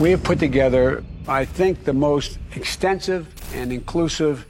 We 0.00 0.12
have 0.12 0.22
put 0.22 0.38
together, 0.38 1.02
I 1.26 1.44
think, 1.44 1.82
the 1.82 1.92
most 1.92 2.38
extensive 2.54 3.26
and 3.52 3.72
inclusive 3.72 4.46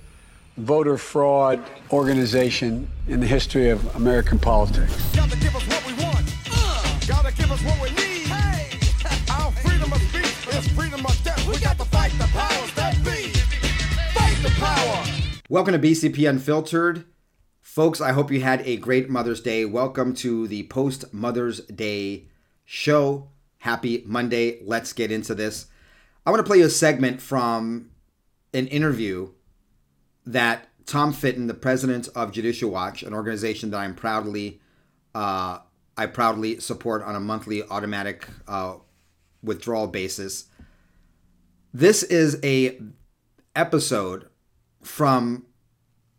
voter 0.59 0.99
fraud 0.99 1.65
organization 1.91 2.91
in 3.07 3.21
the 3.21 3.27
history 3.27 3.71
of 3.71 3.97
American 3.97 4.39
politics. 4.39 4.93
Gotta 5.17 5.39
give 5.39 5.57
us 5.57 5.67
what 5.67 5.87
we 5.87 5.95
want. 6.05 6.35
Uh, 6.53 7.01
gotta 7.07 7.35
give 7.35 7.51
us 7.51 7.63
what 7.63 7.81
we 7.81 7.89
need. 7.93 8.27
Hey. 8.27 8.79
Our 9.33 9.51
freedom 9.53 9.91
of 9.91 10.03
speech 10.03 10.55
is 10.55 10.69
freedom 10.73 11.07
of 11.07 11.25
death. 11.25 11.49
We 11.49 11.59
got 11.61 11.79
to 11.79 11.87
fight 11.87 12.13
the 12.19 12.27
powers 12.27 12.75
that 12.75 13.03
be. 13.03 13.31
Fight 14.13 14.37
the 14.43 14.51
power. 14.61 15.05
Welcome 15.49 15.73
to 15.73 15.79
BCP 15.79 16.29
Unfiltered. 16.29 17.07
Folks, 17.63 18.03
I 18.03 18.13
hope 18.13 18.31
you 18.31 18.43
had 18.43 18.61
a 18.67 18.77
great 18.77 19.09
Mother's 19.09 19.41
Day. 19.41 19.65
Welcome 19.65 20.13
to 20.17 20.47
the 20.47 20.65
post 20.65 21.15
Mother's 21.15 21.61
Day 21.61 22.27
show. 22.67 23.31
Happy 23.59 24.03
Monday. 24.07 24.61
Let's 24.65 24.93
get 24.93 25.11
into 25.11 25.35
this. 25.35 25.67
I 26.25 26.31
want 26.31 26.41
to 26.41 26.49
play 26.49 26.59
you 26.59 26.67
a 26.67 26.71
segment 26.71 27.21
from 27.21 27.91
an 28.53 28.67
interview 28.69 29.31
that 30.27 30.69
Tom 30.87 31.13
Fitton, 31.13 31.47
the 31.47 31.55
president 31.55 32.09
of 32.15 32.33
Judicial 32.33 32.71
Watch, 32.71 33.03
an 33.03 33.13
organization 33.15 33.71
that 33.71 33.79
I'm 33.79 33.95
proudly 33.95 34.61
uh, 35.15 35.59
I 35.97 36.07
proudly 36.07 36.61
support 36.61 37.03
on 37.03 37.17
a 37.17 37.21
monthly 37.21 37.65
automatic 37.65 38.29
uh, 38.47 38.77
withdrawal 39.43 39.89
basis. 39.89 40.47
This 41.75 42.05
is 42.05 42.39
a 42.45 42.81
episode 43.57 44.29
from 44.83 45.47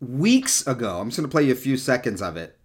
weeks 0.00 0.66
ago. 0.66 1.00
I'm 1.00 1.08
just 1.08 1.18
going 1.18 1.28
to 1.28 1.32
play 1.32 1.44
you 1.44 1.52
a 1.52 1.56
few 1.56 1.78
seconds 1.78 2.20
of 2.20 2.36
it 2.36 2.58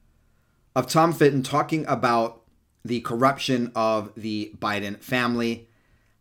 of 0.75 0.87
Tom 0.87 1.13
Fitton 1.13 1.41
talking 1.41 1.85
about 1.87 2.41
the 2.85 3.01
corruption 3.01 3.71
of 3.75 4.13
the 4.15 4.53
Biden 4.57 4.99
family, 4.99 5.67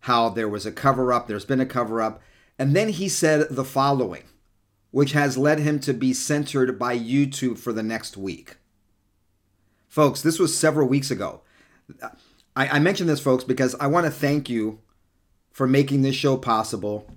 how 0.01 0.31
there 0.31 0.49
was 0.49 0.67
a 0.67 0.73
cover 0.73 1.13
up, 1.13 1.29
there's 1.29 1.45
been 1.45 1.61
a 1.61 1.67
cover 1.67 2.03
up, 2.03 2.21
and 2.59 2.75
then 2.75 2.89
he 2.89 3.09
said 3.09 3.47
the 3.51 3.65
following 3.65 4.25
which 4.95 5.11
has 5.11 5.37
led 5.37 5.59
him 5.59 5.81
to 5.81 5.93
be 5.93 6.13
censored 6.13 6.79
by 6.79 6.97
YouTube 6.97 7.59
for 7.59 7.73
the 7.73 7.83
next 7.83 8.17
week. 8.17 8.59
Folks, 9.89 10.23
this 10.23 10.39
was 10.39 10.57
several 10.57 10.87
weeks 10.87 11.11
ago. 11.11 11.41
I, 12.55 12.69
I 12.69 12.79
mention 12.79 13.09
this, 13.09 13.19
folks, 13.19 13.43
because 13.43 13.75
I 13.81 13.89
want 13.89 14.07
to 14.07 14.13
thank 14.13 14.49
you 14.49 14.79
for 15.51 15.67
making 15.67 16.03
this 16.03 16.15
show 16.15 16.37
possible 16.37 17.11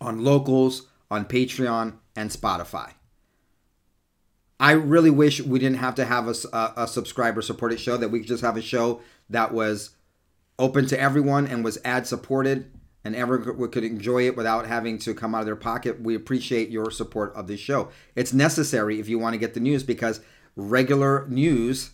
on 0.00 0.24
Locals, 0.24 0.86
on 1.10 1.26
Patreon, 1.26 1.98
and 2.16 2.30
Spotify. 2.30 2.92
I 4.58 4.72
really 4.72 5.10
wish 5.10 5.40
we 5.42 5.58
didn't 5.58 5.78
have 5.78 5.94
to 5.96 6.04
have 6.04 6.28
a, 6.28 6.34
a, 6.52 6.72
a 6.84 6.88
subscriber 6.88 7.42
supported 7.42 7.78
show, 7.78 7.96
that 7.96 8.08
we 8.08 8.20
could 8.20 8.28
just 8.28 8.42
have 8.42 8.56
a 8.56 8.62
show 8.62 9.00
that 9.28 9.52
was 9.52 9.90
open 10.58 10.86
to 10.86 10.98
everyone 10.98 11.46
and 11.46 11.62
was 11.62 11.78
ad 11.84 12.06
supported 12.06 12.70
and 13.04 13.14
everyone 13.14 13.70
could 13.70 13.84
enjoy 13.84 14.26
it 14.26 14.36
without 14.36 14.66
having 14.66 14.98
to 14.98 15.14
come 15.14 15.34
out 15.34 15.40
of 15.40 15.46
their 15.46 15.54
pocket, 15.54 16.00
we 16.00 16.16
appreciate 16.16 16.70
your 16.70 16.90
support 16.90 17.32
of 17.34 17.46
this 17.46 17.60
show. 17.60 17.88
It's 18.16 18.32
necessary 18.32 18.98
if 18.98 19.08
you 19.08 19.18
want 19.18 19.34
to 19.34 19.38
get 19.38 19.54
the 19.54 19.60
news 19.60 19.84
because 19.84 20.20
regular 20.56 21.24
news, 21.28 21.92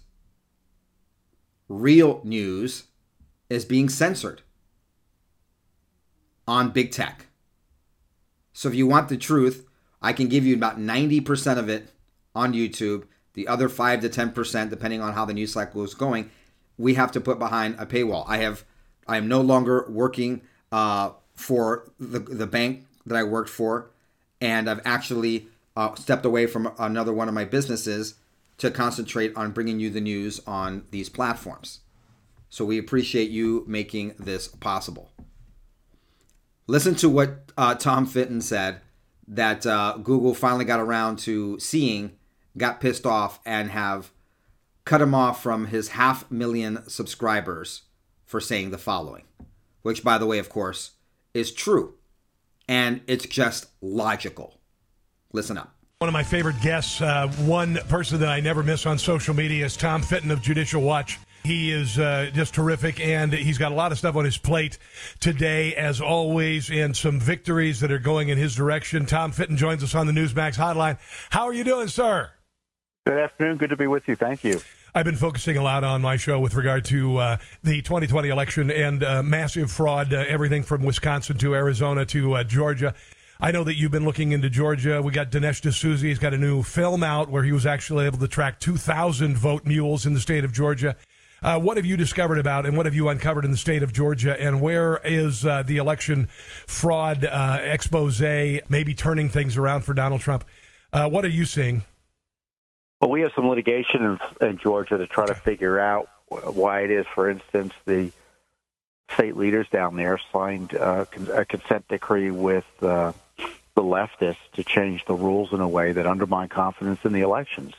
real 1.68 2.22
news, 2.24 2.84
is 3.50 3.66
being 3.66 3.90
censored 3.90 4.40
on 6.48 6.70
big 6.70 6.90
tech. 6.92 7.26
So 8.54 8.70
if 8.70 8.74
you 8.74 8.86
want 8.86 9.10
the 9.10 9.18
truth, 9.18 9.66
I 10.00 10.14
can 10.14 10.28
give 10.28 10.46
you 10.46 10.54
about 10.54 10.78
90% 10.78 11.58
of 11.58 11.68
it 11.68 11.91
on 12.34 12.52
YouTube. 12.52 13.04
The 13.34 13.48
other 13.48 13.68
5 13.68 14.00
to 14.02 14.08
10%, 14.08 14.70
depending 14.70 15.00
on 15.00 15.14
how 15.14 15.24
the 15.24 15.34
news 15.34 15.52
cycle 15.52 15.82
is 15.84 15.94
going, 15.94 16.30
we 16.76 16.94
have 16.94 17.12
to 17.12 17.20
put 17.20 17.38
behind 17.38 17.76
a 17.78 17.86
paywall. 17.86 18.24
I 18.26 18.38
have 18.38 18.64
I 19.06 19.16
am 19.16 19.26
no 19.26 19.40
longer 19.40 19.86
working 19.88 20.42
uh, 20.70 21.10
for 21.34 21.90
the, 21.98 22.20
the 22.20 22.46
bank 22.46 22.86
that 23.04 23.16
I 23.16 23.24
worked 23.24 23.50
for, 23.50 23.90
and 24.40 24.70
I've 24.70 24.80
actually 24.84 25.48
uh, 25.76 25.94
stepped 25.96 26.24
away 26.24 26.46
from 26.46 26.72
another 26.78 27.12
one 27.12 27.28
of 27.28 27.34
my 27.34 27.44
businesses 27.44 28.14
to 28.58 28.70
concentrate 28.70 29.34
on 29.36 29.50
bringing 29.50 29.80
you 29.80 29.90
the 29.90 30.00
news 30.00 30.40
on 30.46 30.84
these 30.90 31.08
platforms. 31.08 31.80
So 32.48 32.64
we 32.64 32.78
appreciate 32.78 33.30
you 33.30 33.64
making 33.66 34.14
this 34.18 34.46
possible. 34.46 35.10
Listen 36.66 36.94
to 36.96 37.08
what 37.08 37.50
uh, 37.56 37.74
Tom 37.74 38.06
Fitton 38.06 38.40
said 38.40 38.80
that 39.26 39.66
uh, 39.66 39.98
Google 40.02 40.34
finally 40.34 40.64
got 40.64 40.78
around 40.78 41.18
to 41.20 41.58
seeing, 41.58 42.12
got 42.56 42.80
pissed 42.80 43.06
off, 43.06 43.40
and 43.44 43.70
have 43.70 44.10
cut 44.84 45.00
him 45.00 45.14
off 45.14 45.42
from 45.42 45.66
his 45.66 45.90
half 45.90 46.30
million 46.30 46.88
subscribers 46.88 47.82
for 48.24 48.40
saying 48.40 48.70
the 48.70 48.78
following 48.78 49.24
which, 49.82 50.02
by 50.02 50.18
the 50.18 50.26
way, 50.26 50.38
of 50.38 50.48
course, 50.48 50.92
is 51.34 51.52
true. 51.52 51.94
And 52.68 53.02
it's 53.06 53.26
just 53.26 53.66
logical. 53.80 54.58
Listen 55.32 55.58
up. 55.58 55.74
One 55.98 56.08
of 56.08 56.12
my 56.12 56.22
favorite 56.22 56.60
guests, 56.62 57.00
uh, 57.00 57.28
one 57.40 57.76
person 57.88 58.18
that 58.20 58.28
I 58.28 58.40
never 58.40 58.62
miss 58.62 58.86
on 58.86 58.98
social 58.98 59.34
media 59.34 59.66
is 59.66 59.76
Tom 59.76 60.02
Fitton 60.02 60.30
of 60.30 60.42
Judicial 60.42 60.82
Watch. 60.82 61.18
He 61.44 61.72
is 61.72 61.98
uh, 61.98 62.30
just 62.32 62.54
terrific, 62.54 63.00
and 63.00 63.32
he's 63.32 63.58
got 63.58 63.72
a 63.72 63.74
lot 63.74 63.90
of 63.90 63.98
stuff 63.98 64.14
on 64.14 64.24
his 64.24 64.36
plate 64.36 64.78
today, 65.18 65.74
as 65.74 66.00
always, 66.00 66.70
and 66.70 66.96
some 66.96 67.18
victories 67.18 67.80
that 67.80 67.90
are 67.90 67.98
going 67.98 68.28
in 68.28 68.38
his 68.38 68.54
direction. 68.54 69.06
Tom 69.06 69.32
Fitton 69.32 69.56
joins 69.56 69.82
us 69.82 69.94
on 69.94 70.06
the 70.06 70.12
Newsmax 70.12 70.56
hotline. 70.56 70.98
How 71.30 71.46
are 71.46 71.52
you 71.52 71.64
doing, 71.64 71.88
sir? 71.88 72.30
Good 73.04 73.18
afternoon. 73.18 73.56
Good 73.56 73.70
to 73.70 73.76
be 73.76 73.88
with 73.88 74.06
you. 74.06 74.14
Thank 74.14 74.44
you. 74.44 74.60
I've 74.94 75.04
been 75.04 75.16
focusing 75.16 75.56
a 75.56 75.62
lot 75.62 75.82
on 75.82 76.02
my 76.02 76.16
show 76.16 76.38
with 76.38 76.54
regard 76.54 76.84
to 76.86 77.16
uh, 77.16 77.36
the 77.64 77.82
2020 77.82 78.28
election 78.28 78.70
and 78.70 79.02
uh, 79.02 79.24
massive 79.24 79.72
fraud, 79.72 80.12
uh, 80.12 80.24
everything 80.28 80.62
from 80.62 80.84
Wisconsin 80.84 81.36
to 81.38 81.56
Arizona 81.56 82.06
to 82.06 82.34
uh, 82.34 82.44
Georgia. 82.44 82.94
I 83.40 83.50
know 83.50 83.64
that 83.64 83.74
you've 83.74 83.90
been 83.90 84.04
looking 84.04 84.30
into 84.30 84.48
Georgia. 84.48 85.02
We 85.02 85.10
got 85.10 85.32
Dinesh 85.32 85.68
D'Souza. 85.68 86.06
He's 86.06 86.20
got 86.20 86.32
a 86.32 86.38
new 86.38 86.62
film 86.62 87.02
out 87.02 87.28
where 87.28 87.42
he 87.42 87.50
was 87.50 87.66
actually 87.66 88.06
able 88.06 88.18
to 88.18 88.28
track 88.28 88.60
2,000 88.60 89.36
vote 89.36 89.66
mules 89.66 90.06
in 90.06 90.14
the 90.14 90.20
state 90.20 90.44
of 90.44 90.52
Georgia. 90.52 90.94
Uh, 91.42 91.58
what 91.58 91.76
have 91.78 91.86
you 91.86 91.96
discovered 91.96 92.38
about 92.38 92.66
and 92.66 92.76
what 92.76 92.86
have 92.86 92.94
you 92.94 93.08
uncovered 93.08 93.44
in 93.44 93.50
the 93.50 93.56
state 93.56 93.82
of 93.82 93.92
Georgia? 93.92 94.40
And 94.40 94.60
where 94.60 95.00
is 95.02 95.44
uh, 95.44 95.64
the 95.64 95.78
election 95.78 96.28
fraud 96.68 97.24
expose 97.24 98.20
maybe 98.20 98.94
turning 98.94 99.28
things 99.28 99.56
around 99.56 99.80
for 99.80 99.92
Donald 99.92 100.20
Trump? 100.20 100.44
what 100.92 101.24
are 101.24 101.28
you 101.28 101.44
seeing? 101.44 101.82
Well, 103.02 103.10
we 103.10 103.22
have 103.22 103.32
some 103.34 103.48
litigation 103.48 104.04
in, 104.40 104.46
in 104.48 104.58
Georgia 104.58 104.96
to 104.96 105.08
try 105.08 105.26
to 105.26 105.34
figure 105.34 105.80
out 105.80 106.08
why 106.28 106.82
it 106.82 106.92
is, 106.92 107.04
for 107.12 107.28
instance, 107.28 107.74
the 107.84 108.12
state 109.10 109.36
leaders 109.36 109.66
down 109.70 109.96
there 109.96 110.20
signed 110.32 110.76
uh, 110.76 111.04
a 111.34 111.44
consent 111.44 111.88
decree 111.88 112.30
with 112.30 112.64
uh, 112.80 113.12
the 113.74 113.82
leftists 113.82 114.36
to 114.52 114.62
change 114.62 115.04
the 115.04 115.14
rules 115.14 115.52
in 115.52 115.60
a 115.60 115.68
way 115.68 115.90
that 115.90 116.06
undermine 116.06 116.48
confidence 116.48 117.00
in 117.04 117.12
the 117.12 117.22
elections. 117.22 117.74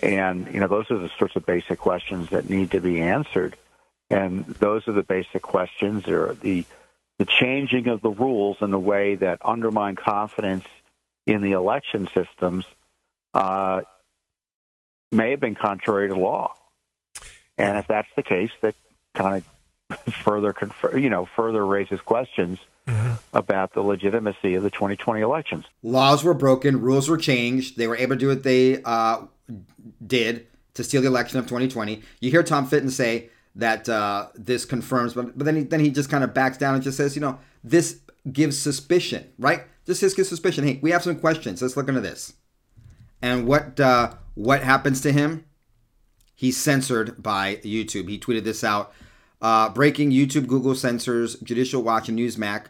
And, 0.00 0.52
you 0.52 0.60
know, 0.60 0.68
those 0.68 0.90
are 0.90 0.98
the 0.98 1.10
sorts 1.18 1.34
of 1.36 1.46
basic 1.46 1.78
questions 1.78 2.28
that 2.28 2.50
need 2.50 2.72
to 2.72 2.80
be 2.80 3.00
answered. 3.00 3.56
And 4.10 4.44
those 4.44 4.86
are 4.86 4.92
the 4.92 5.02
basic 5.02 5.40
questions 5.40 6.06
or 6.08 6.34
the, 6.34 6.66
the 7.18 7.24
changing 7.24 7.88
of 7.88 8.02
the 8.02 8.10
rules 8.10 8.58
in 8.60 8.74
a 8.74 8.78
way 8.78 9.14
that 9.14 9.38
undermine 9.42 9.96
confidence 9.96 10.66
in 11.24 11.40
the 11.40 11.52
election 11.52 12.06
systems 12.14 12.66
uh, 13.32 13.80
may 15.12 15.30
have 15.30 15.40
been 15.40 15.54
contrary 15.54 16.08
to 16.08 16.14
law. 16.14 16.54
And 17.58 17.78
if 17.78 17.86
that's 17.86 18.08
the 18.16 18.22
case, 18.22 18.50
that 18.60 18.74
kind 19.14 19.42
of 19.90 20.14
further 20.14 20.52
confer, 20.52 20.96
you 20.96 21.08
know 21.08 21.26
further 21.36 21.64
raises 21.64 22.00
questions 22.00 22.58
mm-hmm. 22.86 23.14
about 23.32 23.72
the 23.72 23.82
legitimacy 23.82 24.54
of 24.54 24.62
the 24.62 24.70
2020 24.70 25.20
elections. 25.20 25.64
Laws 25.82 26.24
were 26.24 26.34
broken, 26.34 26.80
rules 26.80 27.08
were 27.08 27.16
changed. 27.16 27.76
They 27.76 27.86
were 27.86 27.96
able 27.96 28.16
to 28.16 28.20
do 28.20 28.28
what 28.28 28.42
they 28.42 28.82
uh, 28.82 29.22
did 30.06 30.46
to 30.74 30.84
steal 30.84 31.00
the 31.00 31.08
election 31.08 31.38
of 31.38 31.46
2020. 31.46 32.02
You 32.20 32.30
hear 32.30 32.42
Tom 32.42 32.66
Fitton 32.66 32.90
say 32.90 33.30
that 33.54 33.88
uh, 33.88 34.28
this 34.34 34.64
confirms, 34.64 35.14
but 35.14 35.36
but 35.36 35.44
then 35.44 35.56
he, 35.56 35.62
then 35.62 35.80
he 35.80 35.90
just 35.90 36.10
kind 36.10 36.24
of 36.24 36.34
backs 36.34 36.58
down 36.58 36.74
and 36.74 36.82
just 36.82 36.96
says, 36.96 37.14
you 37.14 37.22
know, 37.22 37.38
this 37.64 38.00
gives 38.30 38.58
suspicion, 38.58 39.32
right? 39.38 39.62
This 39.86 40.00
gives 40.14 40.28
suspicion. 40.28 40.64
Hey, 40.64 40.78
we 40.82 40.90
have 40.90 41.02
some 41.02 41.18
questions. 41.18 41.62
Let's 41.62 41.76
look 41.76 41.88
into 41.88 42.00
this. 42.00 42.34
And 43.22 43.46
what 43.46 43.80
uh, 43.80 44.14
what 44.36 44.62
happens 44.62 45.00
to 45.00 45.12
him? 45.12 45.46
He's 46.34 46.56
censored 46.58 47.20
by 47.22 47.56
YouTube. 47.64 48.08
He 48.08 48.18
tweeted 48.18 48.44
this 48.44 48.62
out. 48.62 48.92
Uh, 49.40 49.70
breaking 49.70 50.12
YouTube, 50.12 50.46
Google 50.46 50.74
censors 50.74 51.36
Judicial 51.40 51.82
Watch 51.82 52.08
and 52.08 52.18
Newsmax. 52.18 52.66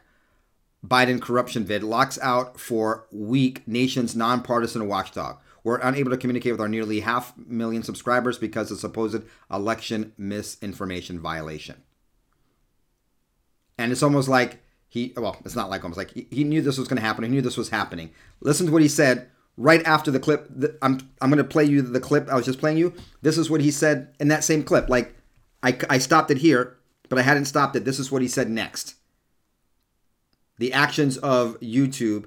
Biden 0.86 1.20
corruption 1.20 1.64
vid 1.64 1.82
locks 1.82 2.18
out 2.22 2.60
for 2.60 3.06
week 3.10 3.66
nation's 3.66 4.14
nonpartisan 4.14 4.86
watchdog. 4.86 5.38
We're 5.64 5.80
unable 5.80 6.12
to 6.12 6.16
communicate 6.16 6.52
with 6.52 6.60
our 6.60 6.68
nearly 6.68 7.00
half 7.00 7.36
million 7.36 7.82
subscribers 7.82 8.38
because 8.38 8.70
of 8.70 8.78
supposed 8.78 9.22
election 9.50 10.12
misinformation 10.16 11.18
violation. 11.18 11.82
And 13.76 13.90
it's 13.90 14.04
almost 14.04 14.28
like 14.28 14.62
he, 14.86 15.12
well, 15.16 15.36
it's 15.44 15.56
not 15.56 15.68
like 15.68 15.82
almost 15.82 15.98
like 15.98 16.12
he, 16.12 16.28
he 16.30 16.44
knew 16.44 16.62
this 16.62 16.78
was 16.78 16.86
going 16.86 16.98
to 17.00 17.06
happen. 17.06 17.24
He 17.24 17.30
knew 17.30 17.42
this 17.42 17.56
was 17.56 17.70
happening. 17.70 18.10
Listen 18.40 18.66
to 18.66 18.72
what 18.72 18.82
he 18.82 18.88
said 18.88 19.28
right 19.56 19.84
after 19.86 20.10
the 20.10 20.20
clip. 20.20 20.50
I'm 20.82 21.00
I'm 21.20 21.30
going 21.30 21.38
to 21.38 21.44
play 21.44 21.64
you 21.64 21.82
the 21.82 22.00
clip 22.00 22.28
I 22.28 22.34
was 22.36 22.44
just 22.46 22.58
playing 22.60 22.78
you. 22.78 22.94
This 23.22 23.38
is 23.38 23.50
what 23.50 23.60
he 23.60 23.70
said 23.70 24.14
in 24.20 24.28
that 24.28 24.44
same 24.44 24.62
clip. 24.62 24.88
Like 24.88 25.14
I 25.62 25.78
I 25.90 25.98
stopped 25.98 26.30
it 26.30 26.38
here, 26.38 26.76
but 27.08 27.18
I 27.18 27.22
hadn't 27.22 27.46
stopped 27.46 27.76
it. 27.76 27.84
This 27.84 27.98
is 27.98 28.10
what 28.12 28.22
he 28.22 28.28
said 28.28 28.50
next. 28.50 28.94
the 30.58 30.72
actions 30.72 31.16
of 31.18 31.58
YouTube 31.60 32.26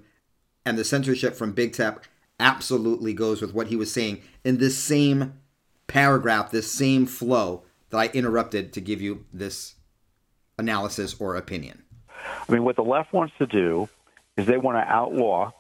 and 0.66 0.78
the 0.78 0.84
censorship 0.84 1.36
from 1.36 1.52
Big 1.54 1.74
Tech 1.74 2.08
absolutely 2.40 3.14
goes 3.14 3.42
with 3.42 3.54
what 3.54 3.68
he 3.68 3.76
was 3.76 3.92
saying 3.92 4.22
in 4.44 4.58
this 4.58 4.78
same 4.78 5.34
paragraph, 5.88 6.52
this 6.52 6.72
same 6.72 7.06
flow 7.06 7.64
that 7.90 7.98
I 7.98 8.08
interrupted 8.14 8.72
to 8.74 8.82
give 8.82 9.02
you 9.02 9.26
this 9.34 9.76
analysis 10.58 11.16
or 11.20 11.36
opinion. 11.36 11.84
I 12.48 12.52
mean, 12.52 12.64
what 12.64 12.76
the 12.76 12.84
left 12.84 13.14
wants 13.14 13.34
to 13.40 13.48
do 13.48 13.90
is 14.38 14.46
they 14.46 14.58
want 14.58 14.78
to 14.78 14.92
outlaw 14.92 15.52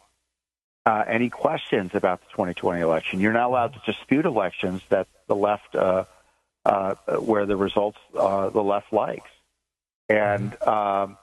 uh, 0.86 1.04
any 1.08 1.30
questions 1.30 1.92
about 1.94 2.22
the 2.22 2.28
2020 2.32 2.82
election. 2.82 3.20
You're 3.20 3.34
not 3.34 3.48
allowed 3.48 3.74
to 3.74 3.82
dispute 3.86 4.26
elections 4.26 4.82
that 4.90 5.08
the 5.28 5.36
left, 5.36 5.76
uh, 5.76 6.06
uh, 6.66 6.96
where 7.18 7.46
the 7.46 7.56
results 7.56 7.98
uh, 8.18 8.50
the 8.50 8.64
left 8.64 8.92
likes. 8.92 9.30
And 10.08 10.62
um, 10.64 11.18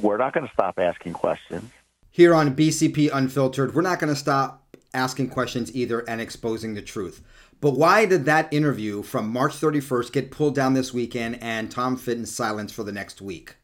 we're 0.00 0.18
not 0.18 0.32
going 0.32 0.46
to 0.46 0.52
stop 0.52 0.78
asking 0.78 1.14
questions. 1.14 1.70
Here 2.10 2.34
on 2.34 2.54
BCP 2.54 3.10
Unfiltered, 3.12 3.74
we're 3.74 3.82
not 3.82 3.98
going 3.98 4.12
to 4.12 4.18
stop 4.18 4.76
asking 4.92 5.30
questions 5.30 5.74
either 5.74 6.08
and 6.08 6.20
exposing 6.20 6.74
the 6.74 6.82
truth. 6.82 7.22
But 7.60 7.72
why 7.72 8.06
did 8.06 8.24
that 8.26 8.52
interview 8.52 9.02
from 9.02 9.32
March 9.32 9.52
31st 9.52 10.12
get 10.12 10.30
pulled 10.30 10.54
down 10.54 10.74
this 10.74 10.94
weekend 10.94 11.42
and 11.42 11.70
Tom 11.70 11.96
Fitton 11.96 12.26
silenced 12.26 12.74
for 12.74 12.84
the 12.84 12.92
next 12.92 13.20
week? 13.20 13.56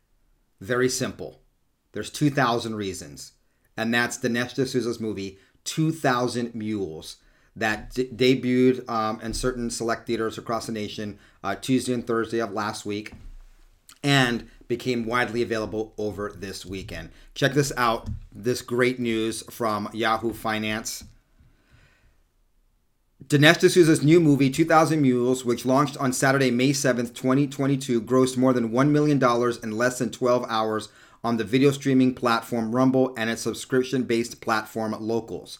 Very 0.60 0.88
simple. 0.88 1.42
There's 1.92 2.10
2,000 2.10 2.74
reasons. 2.74 3.32
And 3.76 3.92
that's 3.94 4.18
Dinesh 4.18 4.54
D'Souza's 4.54 5.00
movie, 5.00 5.38
2,000 5.64 6.54
Mules, 6.54 7.16
that 7.56 7.94
d- 7.94 8.08
debuted 8.14 8.88
um, 8.88 9.20
in 9.20 9.34
certain 9.34 9.70
select 9.70 10.06
theaters 10.06 10.38
across 10.38 10.66
the 10.66 10.72
nation 10.72 11.18
uh, 11.42 11.54
Tuesday 11.54 11.92
and 11.92 12.06
Thursday 12.06 12.40
of 12.40 12.52
last 12.52 12.84
week 12.86 13.12
and 14.02 14.48
became 14.68 15.04
widely 15.04 15.42
available 15.42 15.92
over 15.98 16.32
this 16.34 16.64
weekend. 16.64 17.10
Check 17.34 17.52
this 17.52 17.72
out 17.76 18.08
this 18.32 18.62
great 18.62 18.98
news 18.98 19.42
from 19.50 19.88
Yahoo 19.92 20.32
Finance. 20.32 21.04
Dinesh 23.26 23.58
D'Souza's 23.58 24.02
new 24.02 24.18
movie, 24.18 24.50
2000 24.50 25.00
Mules, 25.00 25.44
which 25.44 25.66
launched 25.66 25.96
on 25.98 26.12
Saturday, 26.12 26.50
May 26.50 26.70
7th, 26.70 27.14
2022, 27.14 28.00
grossed 28.02 28.36
more 28.36 28.52
than 28.52 28.70
$1 28.70 28.90
million 28.90 29.22
in 29.62 29.76
less 29.76 29.98
than 29.98 30.10
12 30.10 30.46
hours 30.48 30.88
on 31.22 31.36
the 31.36 31.44
video 31.44 31.70
streaming 31.70 32.14
platform 32.14 32.74
Rumble 32.74 33.14
and 33.16 33.30
its 33.30 33.42
subscription 33.42 34.04
based 34.04 34.40
platform 34.40 34.94
Locals. 34.98 35.58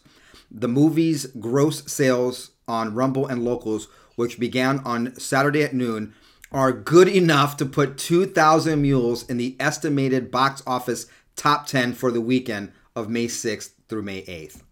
The 0.51 0.69
movie's 0.69 1.27
gross 1.27 1.91
sales 1.91 2.53
on 2.67 2.95
Rumble 2.95 3.27
and 3.27 3.45
Locals, 3.45 3.89
which 4.17 4.41
began 4.41 4.81
on 4.81 5.15
Saturday 5.19 5.63
at 5.63 5.75
noon, 5.75 6.15
are 6.53 6.73
good 6.73 7.09
enough 7.09 7.57
to 7.59 7.67
put 7.67 7.97
2,000 7.97 8.81
Mules 8.83 9.29
in 9.29 9.37
the 9.37 9.57
estimated 9.61 10.31
box 10.31 10.63
office 10.67 11.07
top 11.37 11.67
10 11.67 11.95
for 11.95 12.11
the 12.11 12.21
weekend 12.21 12.73
of 12.97 13.09
May 13.09 13.27
6th 13.27 13.71
through 13.89 14.03
May 14.03 14.23
8th. 14.23 14.63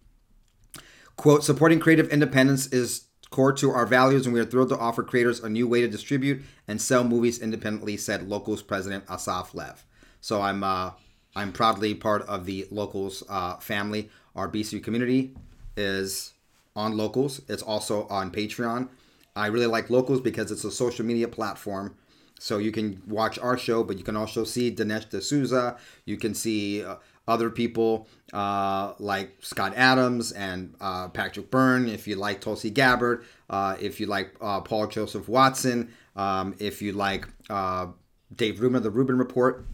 Quote, 1.15 1.43
supporting 1.43 1.79
creative 1.79 2.09
independence 2.09 2.67
is 2.67 3.05
core 3.29 3.53
to 3.53 3.71
our 3.71 3.85
values, 3.85 4.25
and 4.25 4.33
we 4.33 4.39
are 4.39 4.45
thrilled 4.45 4.69
to 4.69 4.77
offer 4.77 5.03
creators 5.03 5.39
a 5.39 5.49
new 5.49 5.67
way 5.67 5.81
to 5.81 5.87
distribute 5.87 6.41
and 6.67 6.81
sell 6.81 7.03
movies 7.03 7.39
independently, 7.39 7.95
said 7.97 8.27
Locals 8.27 8.61
president 8.61 9.05
Assaf 9.07 9.53
Lev. 9.53 9.85
So 10.21 10.41
I'm 10.41 10.63
uh, 10.63 10.91
I'm 11.35 11.51
proudly 11.51 11.93
part 11.93 12.23
of 12.23 12.45
the 12.45 12.67
Locals 12.71 13.23
uh, 13.29 13.57
family. 13.57 14.09
Our 14.35 14.49
BC 14.49 14.83
community 14.83 15.33
is 15.77 16.33
on 16.75 16.97
Locals. 16.97 17.41
It's 17.47 17.63
also 17.63 18.07
on 18.07 18.31
Patreon. 18.31 18.89
I 19.35 19.47
really 19.47 19.67
like 19.67 19.89
Locals 19.89 20.21
because 20.21 20.51
it's 20.51 20.63
a 20.63 20.71
social 20.71 21.05
media 21.05 21.27
platform. 21.27 21.95
So 22.39 22.57
you 22.57 22.71
can 22.71 23.01
watch 23.05 23.37
our 23.39 23.57
show, 23.57 23.83
but 23.83 23.97
you 23.97 24.03
can 24.03 24.15
also 24.15 24.45
see 24.45 24.73
Dinesh 24.73 25.09
D'Souza. 25.09 25.77
You 26.05 26.15
can 26.17 26.33
see 26.33 26.83
uh, 26.83 26.95
other 27.27 27.49
people 27.49 28.07
uh, 28.33 28.93
like 28.97 29.35
Scott 29.41 29.73
Adams 29.75 30.31
and 30.31 30.73
uh, 30.79 31.09
Patrick 31.09 31.51
Byrne. 31.51 31.87
If 31.87 32.07
you 32.07 32.15
like 32.15 32.41
Tulsi 32.41 32.69
Gabbard, 32.69 33.25
uh, 33.49 33.75
if 33.79 33.99
you 33.99 34.07
like 34.07 34.35
uh, 34.41 34.61
Paul 34.61 34.87
Joseph 34.87 35.27
Watson, 35.27 35.93
um, 36.15 36.55
if 36.59 36.81
you 36.81 36.93
like 36.93 37.27
uh, 37.49 37.87
Dave 38.33 38.61
Rubin, 38.61 38.77
of 38.77 38.83
the 38.83 38.89
Rubin 38.89 39.17
Report, 39.17 39.65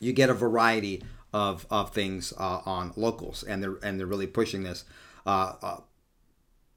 you 0.00 0.12
get 0.12 0.30
a 0.30 0.34
variety 0.34 1.02
of, 1.32 1.66
of 1.70 1.92
things 1.92 2.32
uh, 2.38 2.60
on 2.64 2.92
Locals, 2.96 3.42
and 3.42 3.62
they're 3.62 3.78
and 3.82 3.98
they're 3.98 4.06
really 4.06 4.26
pushing 4.26 4.62
this 4.62 4.84
uh, 5.26 5.78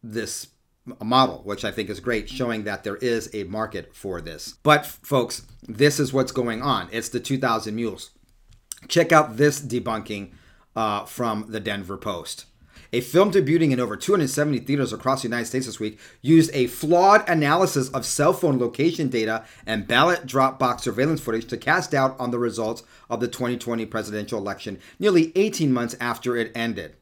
this 0.03 0.47
model, 1.03 1.41
which 1.43 1.65
I 1.65 1.71
think 1.71 1.89
is 1.89 1.99
great, 1.99 2.29
showing 2.29 2.63
that 2.63 2.83
there 2.83 2.95
is 2.97 3.29
a 3.33 3.43
market 3.43 3.95
for 3.95 4.21
this. 4.21 4.57
But, 4.63 4.85
folks, 4.85 5.45
this 5.67 5.99
is 5.99 6.13
what's 6.13 6.31
going 6.31 6.61
on. 6.61 6.87
It's 6.91 7.09
the 7.09 7.19
2000 7.19 7.75
Mules. 7.75 8.11
Check 8.87 9.11
out 9.11 9.37
this 9.37 9.59
debunking 9.59 10.31
uh, 10.75 11.05
from 11.05 11.45
the 11.49 11.59
Denver 11.59 11.97
Post. 11.97 12.45
A 12.93 13.01
film 13.01 13.31
debuting 13.31 13.71
in 13.71 13.79
over 13.79 13.97
270 13.97 14.59
theaters 14.59 14.93
across 14.93 15.21
the 15.21 15.27
United 15.27 15.45
States 15.45 15.65
this 15.65 15.79
week 15.79 15.99
used 16.21 16.51
a 16.53 16.67
flawed 16.67 17.27
analysis 17.27 17.89
of 17.89 18.05
cell 18.05 18.33
phone 18.33 18.57
location 18.57 19.09
data 19.09 19.43
and 19.65 19.87
ballot 19.87 20.25
drop 20.25 20.57
box 20.57 20.83
surveillance 20.83 21.19
footage 21.19 21.47
to 21.47 21.57
cast 21.57 21.91
doubt 21.91 22.15
on 22.19 22.31
the 22.31 22.39
results 22.39 22.83
of 23.09 23.19
the 23.19 23.27
2020 23.27 23.85
presidential 23.85 24.39
election 24.39 24.79
nearly 24.99 25.31
18 25.35 25.73
months 25.73 25.95
after 25.99 26.37
it 26.37 26.51
ended. 26.55 26.95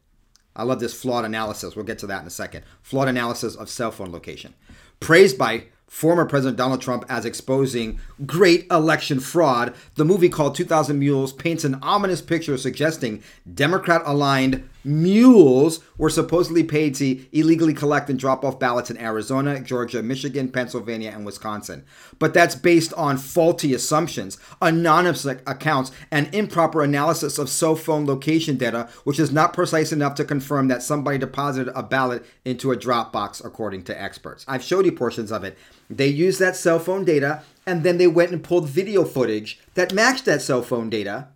I 0.56 0.64
love 0.64 0.80
this 0.80 0.94
flawed 0.94 1.26
analysis. 1.26 1.76
We'll 1.76 1.86
get 1.86 2.00
to 2.00 2.08
that 2.08 2.22
in 2.22 2.28
a 2.28 2.31
second. 2.31 2.64
Flawed 2.81 3.10
analysis 3.10 3.56
of 3.56 3.70
cell 3.70 3.92
phone 3.92 4.12
location. 4.12 4.54
Praised 5.00 5.38
by 5.38 5.66
former 5.88 6.26
President 6.26 6.58
Donald 6.58 6.81
Trump 6.81 7.06
as 7.10 7.26
exposing 7.26 8.00
great 8.26 8.66
election 8.72 9.20
fraud, 9.20 9.76
the 9.96 10.06
movie 10.06 10.30
called 10.30 10.56
2000 10.56 10.98
Mules 10.98 11.34
paints 11.34 11.64
an 11.64 11.76
ominous 11.81 12.22
picture 12.22 12.58
suggesting 12.58 13.22
Democrat 13.54 14.02
aligned 14.06 14.68
mules 14.86 15.80
were 15.98 16.10
supposedly 16.10 16.64
paid 16.64 16.96
to 16.96 17.26
illegally 17.32 17.74
collect 17.74 18.10
and 18.10 18.20
drop 18.20 18.46
off 18.46 18.60
ballots 18.60 18.90
in 18.90 18.98
Arizona, 18.98 19.60
Georgia, 19.60 20.04
Michigan, 20.04 20.50
Pennsylvania, 20.50 21.12
and 21.12 21.26
Wisconsin. 21.26 21.84
But 22.20 22.34
that's 22.34 22.56
based 22.56 22.94
on 22.94 23.18
faulty 23.18 23.74
assumptions, 23.74 24.38
anonymous 24.62 25.26
accounts, 25.26 25.92
and 26.12 26.34
improper 26.34 26.84
analysis 26.84 27.38
of 27.38 27.50
cell 27.50 27.76
phone 27.76 28.06
location 28.06 28.58
data, 28.58 28.90
which 29.04 29.20
is 29.20 29.32
not 29.32 29.54
precise 29.54 29.92
enough 29.92 30.16
to 30.16 30.26
confirm 30.26 30.68
that 30.68 30.84
somebody 30.84 31.18
deposited 31.18 31.72
a 31.76 31.84
ballot 31.84 32.26
into 32.44 32.72
a 32.72 32.78
drop 32.78 33.12
box, 33.12 33.42
according 33.44 33.84
to 33.84 34.02
experts. 34.02 34.46
I've 34.48 34.64
showed 34.64 34.86
you 34.86 34.92
portions 34.92 35.31
of 35.31 35.44
it. 35.44 35.58
They 35.90 36.08
used 36.08 36.40
that 36.40 36.56
cell 36.56 36.80
phone 36.80 37.06
data 37.06 37.44
and 37.66 37.84
then 37.84 37.98
they 37.98 38.08
went 38.08 38.31
and 38.31 38.44
pulled 38.44 38.70
video 38.70 39.04
footage 39.04 39.60
that 39.74 39.94
matched 39.94 40.26
that 40.26 40.42
cell 40.42 40.62
phone 40.62 40.90
data. 40.90 41.30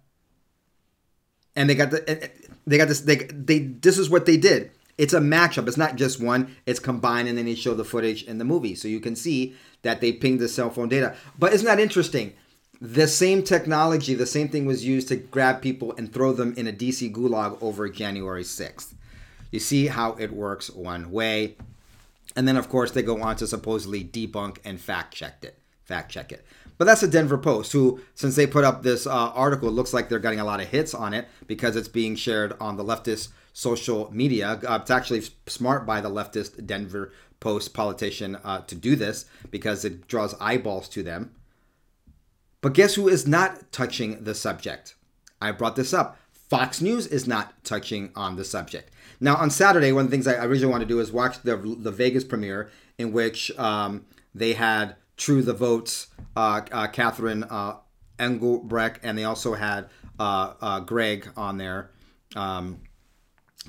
And 1.56 1.70
they 1.70 1.76
got 1.76 1.92
the 1.92 2.32
they 2.70 2.78
got 2.78 2.88
this 2.88 3.02
they 3.02 3.16
they 3.16 3.60
this 3.60 3.98
is 3.98 4.10
what 4.10 4.26
they 4.26 4.38
did. 4.38 4.72
It's 4.98 5.14
a 5.14 5.20
matchup. 5.20 5.68
It's 5.68 5.78
not 5.78 5.96
just 5.96 6.22
one. 6.22 6.56
It's 6.66 6.80
combined 6.80 7.28
and 7.30 7.38
then 7.38 7.46
they 7.46 7.56
show 7.56 7.74
the 7.74 7.86
footage 7.86 8.24
in 8.24 8.38
the 8.38 8.46
movie. 8.46 8.76
So 8.76 8.88
you 8.88 9.00
can 9.00 9.16
see 9.16 9.56
that 9.82 10.02
they 10.02 10.12
pinged 10.12 10.40
the 10.40 10.50
cell 10.50 10.70
phone 10.70 10.90
data. 10.90 11.16
But 11.38 11.54
isn't 11.54 11.66
that 11.66 11.80
interesting? 11.80 12.34
The 12.82 13.08
same 13.08 13.44
technology, 13.44 14.14
the 14.14 14.26
same 14.26 14.50
thing 14.50 14.66
was 14.66 14.86
used 14.86 15.08
to 15.10 15.16
grab 15.16 15.62
people 15.62 15.94
and 15.98 16.14
throw 16.14 16.32
them 16.32 16.54
in 16.58 16.68
a 16.68 16.74
DC 16.74 17.14
gulag 17.14 17.58
over 17.62 17.90
January 17.90 18.44
6th. 18.44 18.94
You 19.52 19.60
see 19.60 19.88
how 19.88 20.14
it 20.14 20.32
works 20.32 20.70
one 20.70 21.12
way. 21.12 21.56
And 22.36 22.48
then, 22.48 22.56
of 22.56 22.70
course, 22.70 22.92
they 22.92 23.02
go 23.02 23.22
on 23.22 23.36
to 23.38 23.48
supposedly 23.48 24.04
debunk 24.04 24.60
and 24.64 24.80
fact 24.80 25.14
check 25.14 25.44
it. 25.44 25.59
Fact 25.90 26.12
check 26.12 26.32
it. 26.32 26.46
But 26.78 26.86
that's 26.86 27.02
the 27.02 27.08
Denver 27.08 27.40
Post, 27.40 27.72
who, 27.72 28.00
since 28.14 28.36
they 28.36 28.46
put 28.46 28.64
up 28.64 28.84
this 28.84 29.08
uh, 29.08 29.32
article, 29.32 29.70
it 29.70 29.72
looks 29.72 29.92
like 29.92 30.08
they're 30.08 30.20
getting 30.20 30.40
a 30.40 30.46
lot 30.46 30.62
of 30.62 30.68
hits 30.68 30.94
on 30.94 31.16
it 31.16 31.28
because 31.48 31.76
it's 31.76 31.88
being 31.88 32.16
shared 32.16 32.54
on 32.62 32.78
the 32.78 32.84
leftist 32.84 33.30
social 33.54 34.08
media. 34.14 34.60
Uh, 34.64 34.78
it's 34.80 34.92
actually 34.92 35.24
smart 35.48 35.88
by 35.88 36.00
the 36.00 36.10
leftist 36.12 36.68
Denver 36.68 37.12
Post 37.40 37.74
politician 37.74 38.36
uh, 38.44 38.62
to 38.62 38.76
do 38.76 38.96
this 38.96 39.26
because 39.50 39.84
it 39.84 40.08
draws 40.08 40.36
eyeballs 40.40 40.88
to 40.90 41.02
them. 41.02 41.32
But 42.62 42.76
guess 42.76 42.94
who 42.94 43.08
is 43.08 43.26
not 43.26 43.72
touching 43.72 44.24
the 44.24 44.36
subject? 44.36 44.94
I 45.42 45.52
brought 45.54 45.76
this 45.76 45.92
up. 45.92 46.20
Fox 46.32 46.82
News 46.82 47.08
is 47.08 47.26
not 47.26 47.64
touching 47.64 48.12
on 48.16 48.36
the 48.36 48.46
subject. 48.46 48.92
Now, 49.20 49.38
on 49.38 49.50
Saturday, 49.50 49.92
one 49.92 50.06
of 50.06 50.12
the 50.12 50.16
things 50.16 50.28
I 50.28 50.46
originally 50.46 50.72
wanted 50.72 50.88
to 50.88 50.94
do 50.94 51.00
is 51.00 51.12
watch 51.12 51.42
the 51.42 51.58
the 51.58 51.92
Vegas 51.92 52.24
premiere, 52.24 52.70
in 53.00 53.12
which 53.12 53.50
um, 53.58 54.06
they 54.36 54.54
had 54.54 54.96
True 55.20 55.44
the 55.44 55.54
Votes, 55.54 56.08
uh, 56.36 56.62
uh, 56.72 56.88
Catherine 56.88 57.44
uh, 57.44 57.76
Engelbrecht, 58.18 59.02
and 59.04 59.18
they 59.18 59.26
also 59.26 59.54
had 59.54 59.90
uh, 60.18 60.54
uh, 60.62 60.80
Greg 60.80 61.30
on 61.36 61.58
there 61.58 61.92
um, 62.38 62.80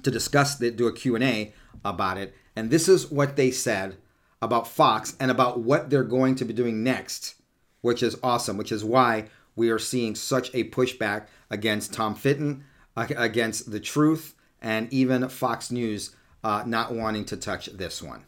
to 0.03 0.11
discuss, 0.13 0.57
the, 0.57 0.71
do 0.71 0.87
a 0.87 0.93
Q&A 0.93 1.53
about 1.85 2.19
it. 2.19 2.35
And 2.55 2.71
this 2.71 2.89
is 2.89 3.11
what 3.11 3.35
they 3.35 3.51
said 3.51 3.97
about 4.41 4.69
Fox 4.69 5.17
and 5.19 5.31
about 5.31 5.61
what 5.61 5.91
they're 5.91 6.05
going 6.05 6.37
to 6.37 6.45
be 6.45 6.55
doing 6.55 6.85
next, 6.85 7.35
which 7.81 8.03
is 8.03 8.17
awesome, 8.23 8.57
which 8.57 8.71
is 8.71 8.85
why 8.85 9.27
we 9.57 9.71
are 9.71 9.79
seeing 9.79 10.15
such 10.15 10.55
a 10.55 10.71
pushback 10.71 11.27
against 11.51 11.93
Tom 11.93 12.15
Fitton, 12.15 12.65
against 12.97 13.73
the 13.73 13.81
truth, 13.81 14.37
and 14.63 14.91
even 14.93 15.29
Fox 15.29 15.73
News 15.73 16.15
uh, 16.45 16.63
not 16.65 16.95
wanting 16.95 17.25
to 17.27 17.37
touch 17.37 17.67
this 17.67 18.01
one. 18.01 18.25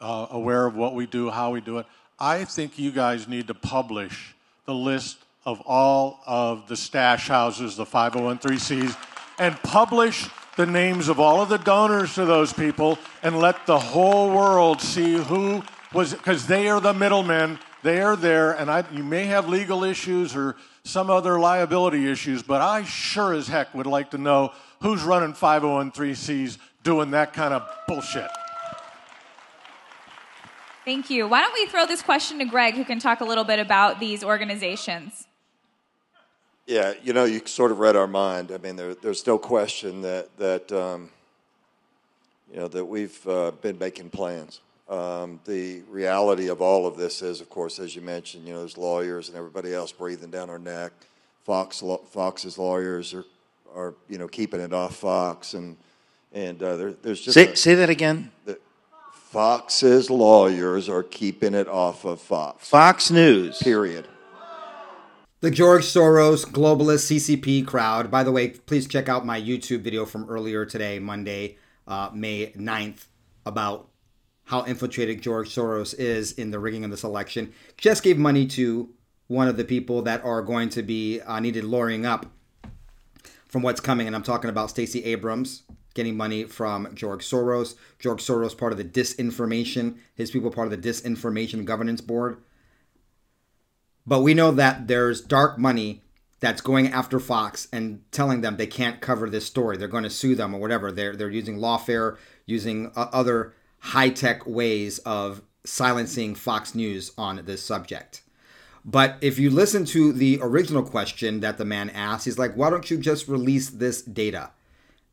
Uh, 0.00 0.26
aware 0.30 0.66
of 0.66 0.76
what 0.76 0.94
we 0.94 1.06
do, 1.06 1.30
how 1.30 1.50
we 1.50 1.60
do 1.60 1.78
it. 1.78 1.86
I 2.18 2.44
think 2.44 2.78
you 2.78 2.92
guys 2.92 3.28
need 3.28 3.48
to 3.48 3.54
publish 3.54 4.34
the 4.64 4.74
list 4.74 5.18
of 5.44 5.60
all 5.66 6.20
of 6.26 6.66
the 6.66 6.76
stash 6.76 7.28
houses, 7.28 7.76
the 7.76 7.84
501c, 7.84 8.96
and 9.38 9.54
publish 9.62 10.26
the 10.56 10.64
names 10.64 11.08
of 11.08 11.20
all 11.20 11.42
of 11.42 11.50
the 11.50 11.58
donors 11.58 12.14
to 12.14 12.24
those 12.24 12.54
people 12.54 12.98
and 13.22 13.38
let 13.38 13.66
the 13.66 13.78
whole 13.78 14.30
world 14.30 14.80
see 14.80 15.16
who 15.16 15.62
was, 15.92 16.14
because 16.14 16.46
they 16.46 16.68
are 16.70 16.80
the 16.80 16.94
middlemen. 16.94 17.58
They 17.82 18.00
are 18.00 18.16
there, 18.16 18.52
and 18.52 18.70
I, 18.70 18.84
you 18.90 19.04
may 19.04 19.26
have 19.26 19.48
legal 19.48 19.84
issues 19.84 20.34
or 20.34 20.56
some 20.84 21.10
other 21.10 21.38
liability 21.38 22.10
issues, 22.10 22.42
but 22.42 22.62
I 22.62 22.84
sure 22.84 23.34
as 23.34 23.46
heck 23.46 23.74
would 23.74 23.86
like 23.86 24.10
to 24.12 24.18
know 24.18 24.52
who's 24.80 25.02
running 25.02 25.34
501c 25.34 26.56
doing 26.82 27.10
that 27.10 27.34
kind 27.34 27.52
of 27.52 27.68
bullshit. 27.86 28.30
Thank 30.86 31.10
you. 31.10 31.26
Why 31.26 31.40
don't 31.40 31.52
we 31.52 31.66
throw 31.66 31.84
this 31.84 32.00
question 32.00 32.38
to 32.38 32.44
Greg, 32.44 32.74
who 32.74 32.84
can 32.84 33.00
talk 33.00 33.20
a 33.20 33.24
little 33.24 33.42
bit 33.42 33.58
about 33.58 33.98
these 33.98 34.22
organizations? 34.22 35.26
Yeah, 36.64 36.94
you 37.02 37.12
know, 37.12 37.24
you 37.24 37.44
sort 37.44 37.72
of 37.72 37.80
read 37.80 37.96
our 37.96 38.06
mind. 38.06 38.52
I 38.52 38.58
mean, 38.58 38.76
there, 38.76 38.94
there's 38.94 39.26
no 39.26 39.36
question 39.36 40.02
that 40.02 40.36
that 40.38 40.70
um, 40.70 41.10
you 42.52 42.60
know 42.60 42.68
that 42.68 42.84
we've 42.84 43.26
uh, 43.26 43.50
been 43.50 43.78
making 43.78 44.10
plans. 44.10 44.60
Um, 44.88 45.40
the 45.44 45.82
reality 45.90 46.46
of 46.46 46.62
all 46.62 46.86
of 46.86 46.96
this 46.96 47.20
is, 47.20 47.40
of 47.40 47.50
course, 47.50 47.80
as 47.80 47.96
you 47.96 48.02
mentioned, 48.02 48.46
you 48.46 48.54
know, 48.54 48.60
there's 48.60 48.78
lawyers 48.78 49.28
and 49.28 49.36
everybody 49.36 49.74
else 49.74 49.90
breathing 49.90 50.30
down 50.30 50.50
our 50.50 50.60
neck. 50.60 50.92
Fox, 51.42 51.82
Fox's 52.10 52.58
lawyers 52.58 53.12
are, 53.12 53.24
are 53.74 53.94
you 54.08 54.18
know, 54.18 54.28
keeping 54.28 54.60
it 54.60 54.72
off 54.72 54.94
Fox, 54.94 55.54
and 55.54 55.76
and 56.32 56.62
uh, 56.62 56.76
there, 56.76 56.92
there's 56.92 57.20
just 57.20 57.34
say, 57.34 57.48
a, 57.48 57.56
say 57.56 57.74
that 57.74 57.90
again. 57.90 58.30
The, 58.44 58.58
Fox's 59.36 60.08
lawyers 60.08 60.88
are 60.88 61.02
keeping 61.02 61.52
it 61.52 61.68
off 61.68 62.06
of 62.06 62.22
Fox. 62.22 62.66
Fox 62.66 63.10
News. 63.10 63.58
Period. 63.58 64.08
The 65.42 65.50
George 65.50 65.82
Soros 65.82 66.46
globalist 66.46 67.12
CCP 67.12 67.66
crowd. 67.66 68.10
By 68.10 68.24
the 68.24 68.32
way, 68.32 68.48
please 68.48 68.88
check 68.88 69.10
out 69.10 69.26
my 69.26 69.38
YouTube 69.38 69.82
video 69.82 70.06
from 70.06 70.24
earlier 70.30 70.64
today, 70.64 70.98
Monday, 71.00 71.58
uh, 71.86 72.08
May 72.14 72.46
9th, 72.52 73.08
about 73.44 73.90
how 74.44 74.62
infiltrated 74.62 75.20
George 75.20 75.54
Soros 75.54 75.94
is 75.98 76.32
in 76.32 76.50
the 76.50 76.58
rigging 76.58 76.82
of 76.82 76.90
this 76.90 77.04
election. 77.04 77.52
Just 77.76 78.02
gave 78.02 78.16
money 78.16 78.46
to 78.46 78.88
one 79.26 79.48
of 79.48 79.58
the 79.58 79.64
people 79.64 80.00
that 80.00 80.24
are 80.24 80.40
going 80.40 80.70
to 80.70 80.82
be 80.82 81.20
uh, 81.20 81.40
needed 81.40 81.64
lawyering 81.64 82.06
up 82.06 82.24
from 83.48 83.60
what's 83.60 83.80
coming, 83.80 84.06
and 84.06 84.16
I'm 84.16 84.22
talking 84.22 84.48
about 84.48 84.70
Stacey 84.70 85.04
Abrams 85.04 85.64
getting 85.96 86.16
money 86.16 86.44
from 86.44 86.94
George 86.94 87.24
Soros. 87.24 87.74
George 87.98 88.22
Soros, 88.22 88.56
part 88.56 88.70
of 88.70 88.78
the 88.78 88.84
disinformation, 88.84 89.96
his 90.14 90.30
people, 90.30 90.52
part 90.52 90.72
of 90.72 90.80
the 90.80 90.88
disinformation 90.88 91.64
governance 91.64 92.00
board. 92.00 92.36
But 94.06 94.20
we 94.20 94.34
know 94.34 94.52
that 94.52 94.86
there's 94.86 95.20
dark 95.20 95.58
money 95.58 96.04
that's 96.38 96.60
going 96.60 96.92
after 96.92 97.18
Fox 97.18 97.66
and 97.72 98.02
telling 98.12 98.42
them 98.42 98.56
they 98.56 98.66
can't 98.66 99.00
cover 99.00 99.28
this 99.28 99.46
story. 99.46 99.76
They're 99.76 99.88
going 99.88 100.04
to 100.04 100.10
sue 100.10 100.36
them 100.36 100.54
or 100.54 100.60
whatever. 100.60 100.92
They're 100.92 101.16
they're 101.16 101.30
using 101.30 101.58
lawfare, 101.58 102.16
using 102.44 102.92
uh, 102.94 103.08
other 103.12 103.54
high 103.80 104.10
tech 104.10 104.46
ways 104.46 104.98
of 105.00 105.42
silencing 105.64 106.34
Fox 106.34 106.74
News 106.74 107.12
on 107.18 107.42
this 107.44 107.62
subject. 107.62 108.22
But 108.84 109.16
if 109.20 109.38
you 109.38 109.50
listen 109.50 109.84
to 109.86 110.12
the 110.12 110.38
original 110.40 110.84
question 110.84 111.40
that 111.40 111.58
the 111.58 111.64
man 111.64 111.90
asked, 111.90 112.26
he's 112.26 112.38
like, 112.38 112.54
"Why 112.54 112.70
don't 112.70 112.88
you 112.88 112.98
just 112.98 113.26
release 113.26 113.70
this 113.70 114.02
data?" 114.02 114.50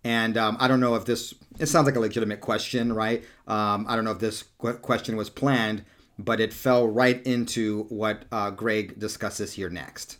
And 0.03 0.37
um, 0.37 0.57
I 0.59 0.67
don't 0.67 0.79
know 0.79 0.95
if 0.95 1.05
this, 1.05 1.33
it 1.59 1.67
sounds 1.67 1.85
like 1.85 1.95
a 1.95 1.99
legitimate 1.99 2.41
question, 2.41 2.93
right? 2.93 3.23
Um, 3.47 3.85
I 3.87 3.95
don't 3.95 4.03
know 4.03 4.11
if 4.11 4.19
this 4.19 4.43
question 4.59 5.15
was 5.15 5.29
planned, 5.29 5.85
but 6.19 6.39
it 6.39 6.53
fell 6.53 6.87
right 6.87 7.25
into 7.25 7.83
what 7.89 8.25
uh, 8.31 8.51
Greg 8.51 8.99
discusses 8.99 9.53
here 9.53 9.69
next. 9.69 10.17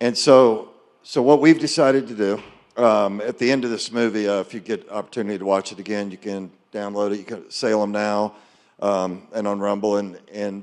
And 0.00 0.16
so, 0.16 0.70
so 1.02 1.22
what 1.22 1.40
we've 1.40 1.58
decided 1.58 2.08
to 2.08 2.14
do 2.14 2.42
um, 2.82 3.20
at 3.20 3.38
the 3.38 3.50
end 3.50 3.64
of 3.64 3.70
this 3.70 3.92
movie, 3.92 4.28
uh, 4.28 4.40
if 4.40 4.52
you 4.52 4.60
get 4.60 4.88
opportunity 4.90 5.38
to 5.38 5.44
watch 5.44 5.72
it 5.72 5.78
again, 5.78 6.10
you 6.10 6.18
can 6.18 6.50
download 6.72 7.12
it. 7.12 7.18
You 7.18 7.24
can 7.24 7.50
Salem 7.50 7.92
now 7.92 8.34
um, 8.80 9.26
and 9.34 9.46
on 9.46 9.60
Rumble. 9.60 9.96
And, 9.96 10.18
and 10.32 10.62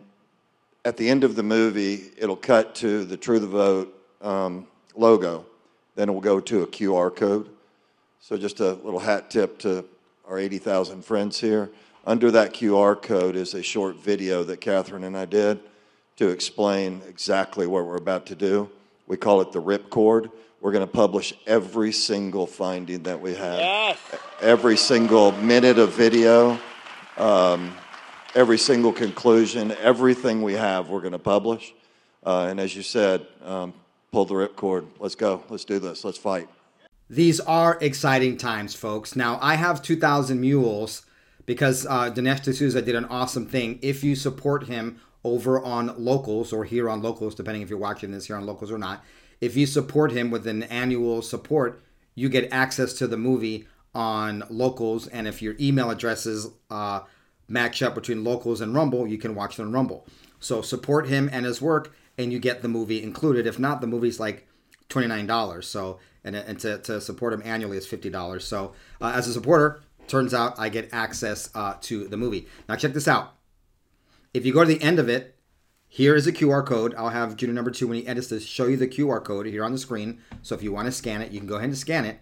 at 0.86 0.98
the 0.98 1.10
end 1.10 1.24
of 1.24 1.36
the 1.36 1.44
movie, 1.44 2.12
it'll 2.18 2.36
cut 2.36 2.76
to 2.76 3.06
the 3.06 3.18
True 3.18 3.40
the 3.40 3.48
Vote 3.48 3.94
um, 4.22 4.68
logo. 4.96 5.46
Then 5.96 6.10
it 6.10 6.12
will 6.12 6.22
go 6.22 6.40
to 6.40 6.64
a 6.64 6.68
QR 6.68 7.16
code. 7.16 7.50
So 8.24 8.38
just 8.38 8.62
a 8.62 8.76
little 8.76 9.02
hat 9.02 9.30
tip 9.30 9.60
to 9.60 9.84
our 10.26 10.40
80,000 10.40 11.04
friends 11.04 11.42
here. 11.42 11.70
Under 12.08 12.32
that 12.32 12.54
QR 12.54 13.00
code 13.02 13.36
is 13.36 13.54
a 13.54 13.62
short 13.62 13.98
video 13.98 14.46
that 14.46 14.62
Catherine 14.62 15.04
and 15.04 15.18
I 15.18 15.26
did 15.26 15.60
to 16.16 16.30
explain 16.30 17.02
exactly 17.06 17.68
what 17.68 17.86
we're 17.86 17.98
about 17.98 18.26
to 18.28 18.36
do. 18.36 18.70
We 19.08 19.18
call 19.18 19.42
it 19.42 19.52
the 19.52 19.62
ripcord. 19.62 20.32
We're 20.62 20.72
going 20.72 20.88
to 20.88 20.92
publish 20.92 21.34
every 21.46 21.92
single 21.92 22.48
finding 22.48 23.04
that 23.04 23.20
we 23.20 23.36
have, 23.36 23.60
yes. 23.60 24.00
every 24.40 24.78
single 24.78 25.34
minute 25.34 25.78
of 25.78 25.92
video, 25.92 26.58
um, 27.18 27.76
every 28.36 28.58
single 28.58 28.94
conclusion, 28.94 29.74
everything 29.82 30.42
we 30.42 30.54
have, 30.54 30.88
we're 30.88 31.02
going 31.02 31.12
to 31.12 31.20
publish. 31.20 31.74
Uh, 32.26 32.48
and 32.50 32.62
as 32.62 32.74
you 32.74 32.84
said, 32.84 33.28
um, 33.44 33.74
pull 34.14 34.24
the 34.24 34.34
ripcord. 34.34 34.88
Let's 34.98 35.16
go. 35.16 35.44
Let's 35.50 35.66
do 35.66 35.78
this. 35.78 36.06
Let's 36.06 36.18
fight. 36.18 36.48
These 37.10 37.40
are 37.42 37.78
exciting 37.82 38.38
times, 38.38 38.74
folks. 38.74 39.16
Now, 39.16 39.38
I 39.42 39.56
have 39.56 39.82
2,000 39.82 40.40
Mules 40.40 41.06
because 41.46 41.86
uh, 41.86 42.12
Dinesh 42.12 42.42
D'Souza 42.42 42.82
did 42.82 42.96
an 42.96 43.06
awesome 43.06 43.46
thing. 43.46 43.80
If 43.82 44.04
you 44.04 44.16
support 44.16 44.68
him 44.68 45.00
over 45.24 45.62
on 45.62 45.94
Locals 45.98 46.54
or 46.54 46.64
here 46.64 46.90
on 46.90 47.02
Locals, 47.02 47.36
depending 47.36 47.62
if 47.62 47.70
you're 47.70 47.80
watching 47.80 48.12
this 48.12 48.28
here 48.28 48.36
on 48.36 48.46
Locals 48.46 48.72
or 48.72 48.78
not, 48.78 49.04
if 49.42 49.58
you 49.58 49.66
support 49.66 50.12
him 50.12 50.32
with 50.32 50.48
an 50.48 50.64
annual 50.64 51.22
support, 51.22 51.84
you 52.16 52.30
get 52.30 52.52
access 52.52 52.94
to 52.94 53.08
the 53.08 53.18
movie 53.18 53.68
on 53.94 54.44
Locals. 54.50 55.08
And 55.08 55.28
if 55.28 55.42
your 55.42 55.56
email 55.60 55.90
addresses 55.90 56.48
uh, 56.70 57.02
match 57.50 57.82
up 57.84 57.96
between 57.96 58.24
Locals 58.24 58.62
and 58.62 58.74
Rumble, 58.74 59.06
you 59.08 59.18
can 59.18 59.36
watch 59.36 59.60
it 59.60 59.62
on 59.62 59.74
Rumble. 59.74 60.08
So 60.40 60.62
support 60.62 61.08
him 61.08 61.30
and 61.32 61.46
his 61.46 61.62
work, 61.62 61.94
and 62.18 62.32
you 62.32 62.40
get 62.40 62.62
the 62.62 62.68
movie 62.70 63.04
included. 63.04 63.46
If 63.46 63.60
not, 63.60 63.82
the 63.82 63.88
movie's 63.88 64.20
like 64.20 64.48
$29. 64.90 65.64
So 65.64 66.00
and, 66.24 66.36
and 66.36 66.60
to, 66.60 66.78
to 66.80 67.02
support 67.02 67.34
him 67.34 67.42
annually 67.44 67.78
is 67.78 67.88
$50. 67.88 68.42
So 68.42 68.74
uh, 69.02 69.14
as 69.16 69.28
a 69.28 69.34
supporter, 69.34 69.82
turns 70.08 70.34
out 70.34 70.60
I 70.60 70.70
get 70.70 70.90
access 70.94 71.50
uh, 71.56 71.76
to 71.82 72.08
the 72.08 72.18
movie. 72.18 72.48
Now 72.68 72.76
check 72.76 72.94
this 72.94 73.08
out. 73.08 73.36
If 74.34 74.46
you 74.46 74.54
go 74.54 74.64
to 74.64 74.68
the 74.68 74.82
end 74.82 75.00
of 75.00 75.10
it, 75.10 75.36
here 75.88 76.16
is 76.16 76.26
a 76.26 76.32
QR 76.32 76.66
code. 76.66 76.96
I'll 76.98 77.10
have 77.10 77.36
Junior 77.36 77.54
number 77.54 77.70
two 77.70 77.88
when 77.88 77.98
he 77.98 78.08
edits 78.08 78.28
this 78.28 78.44
show 78.44 78.66
you 78.66 78.78
the 78.78 78.88
QR 78.88 79.24
code 79.24 79.46
here 79.46 79.64
on 79.64 79.72
the 79.72 79.78
screen. 79.78 80.22
So 80.42 80.56
if 80.56 80.64
you 80.64 80.72
want 80.72 80.88
to 80.88 80.92
scan 80.92 81.22
it, 81.22 81.32
you 81.32 81.40
can 81.40 81.48
go 81.48 81.58
ahead 81.58 81.70
and 81.70 81.78
scan 81.78 82.06
it. 82.06 82.20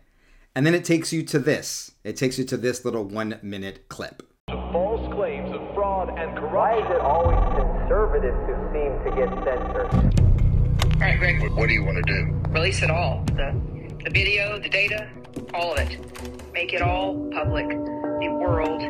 And 0.53 0.65
then 0.65 0.75
it 0.75 0.83
takes 0.83 1.13
you 1.13 1.23
to 1.23 1.39
this. 1.39 1.91
It 2.03 2.17
takes 2.17 2.37
you 2.37 2.43
to 2.45 2.57
this 2.57 2.83
little 2.83 3.05
one 3.05 3.39
minute 3.41 3.87
clip. 3.87 4.23
False 4.49 5.13
claims 5.13 5.55
of 5.55 5.73
fraud 5.73 6.09
and 6.09 6.37
corruption. 6.37 6.53
Why 6.53 6.79
is 6.79 6.91
it 6.91 6.99
always 6.99 7.39
conservatives 7.55 8.37
who 8.45 8.55
seem 8.73 8.91
to 9.05 9.11
get 9.15 9.29
censored? 9.45 10.31
All 10.95 10.99
right, 10.99 11.17
Greg. 11.17 11.51
What 11.53 11.67
do 11.67 11.73
you 11.73 11.85
want 11.85 12.05
to 12.05 12.13
do? 12.13 12.51
Release 12.51 12.83
it 12.83 12.91
all. 12.91 13.23
The 13.27 13.80
the 14.03 14.09
video, 14.09 14.57
the 14.59 14.69
data, 14.69 15.09
all 15.53 15.73
of 15.73 15.79
it. 15.79 15.97
Make 16.53 16.73
it 16.73 16.81
all 16.81 17.29
public. 17.31 17.69
The 17.69 18.29
world 18.29 18.81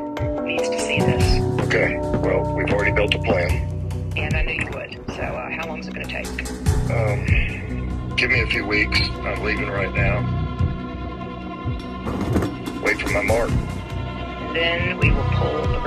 needs 0.43 0.69
to 0.69 0.79
see 0.79 0.99
this. 0.99 1.41
Okay. 1.65 1.97
Well, 1.99 2.53
we've 2.53 2.69
already 2.71 2.91
built 2.91 3.13
a 3.15 3.19
plan. 3.19 3.51
And 4.15 4.33
I 4.35 4.43
knew 4.43 4.53
you 4.53 4.69
would. 4.73 4.95
So, 5.15 5.21
uh, 5.21 5.49
how 5.49 5.67
long 5.67 5.79
is 5.79 5.87
it 5.87 5.93
going 5.93 6.07
to 6.07 6.13
take? 6.13 6.27
Um, 6.91 8.15
give 8.15 8.29
me 8.29 8.41
a 8.41 8.47
few 8.47 8.65
weeks. 8.65 8.99
I'm 9.01 9.43
leaving 9.43 9.69
right 9.69 9.93
now. 9.93 10.21
Wait 12.81 12.99
for 13.01 13.09
my 13.09 13.21
mark. 13.21 13.49
Then 14.53 14.97
we 14.97 15.11
will 15.11 15.29
pull 15.31 15.61
the 15.61 15.79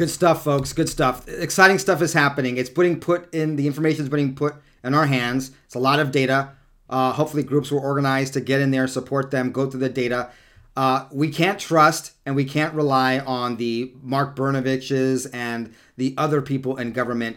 Good 0.00 0.08
stuff, 0.08 0.44
folks. 0.44 0.72
Good 0.72 0.88
stuff. 0.88 1.28
Exciting 1.28 1.78
stuff 1.78 2.00
is 2.00 2.14
happening. 2.14 2.56
It's 2.56 2.70
putting 2.70 3.00
put 3.00 3.34
in 3.34 3.56
the 3.56 3.66
information 3.66 4.04
is 4.04 4.08
being 4.08 4.34
put 4.34 4.54
in 4.82 4.94
our 4.94 5.04
hands. 5.04 5.50
It's 5.66 5.74
a 5.74 5.78
lot 5.78 6.00
of 6.00 6.10
data. 6.10 6.52
Uh, 6.88 7.12
hopefully, 7.12 7.42
groups 7.42 7.70
will 7.70 7.80
organize 7.80 8.30
to 8.30 8.40
get 8.40 8.62
in 8.62 8.70
there, 8.70 8.86
support 8.86 9.30
them, 9.30 9.52
go 9.52 9.68
through 9.68 9.80
the 9.80 9.90
data. 9.90 10.30
Uh, 10.74 11.04
we 11.12 11.28
can't 11.28 11.58
trust 11.58 12.12
and 12.24 12.34
we 12.34 12.46
can't 12.46 12.72
rely 12.72 13.18
on 13.18 13.58
the 13.58 13.92
Mark 14.00 14.34
Brnoviches 14.34 15.28
and 15.34 15.74
the 15.98 16.14
other 16.16 16.40
people 16.40 16.78
in 16.78 16.92
government 16.92 17.36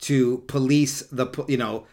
to 0.00 0.38
police 0.48 1.02
the 1.12 1.28
you 1.46 1.58
know 1.58 1.86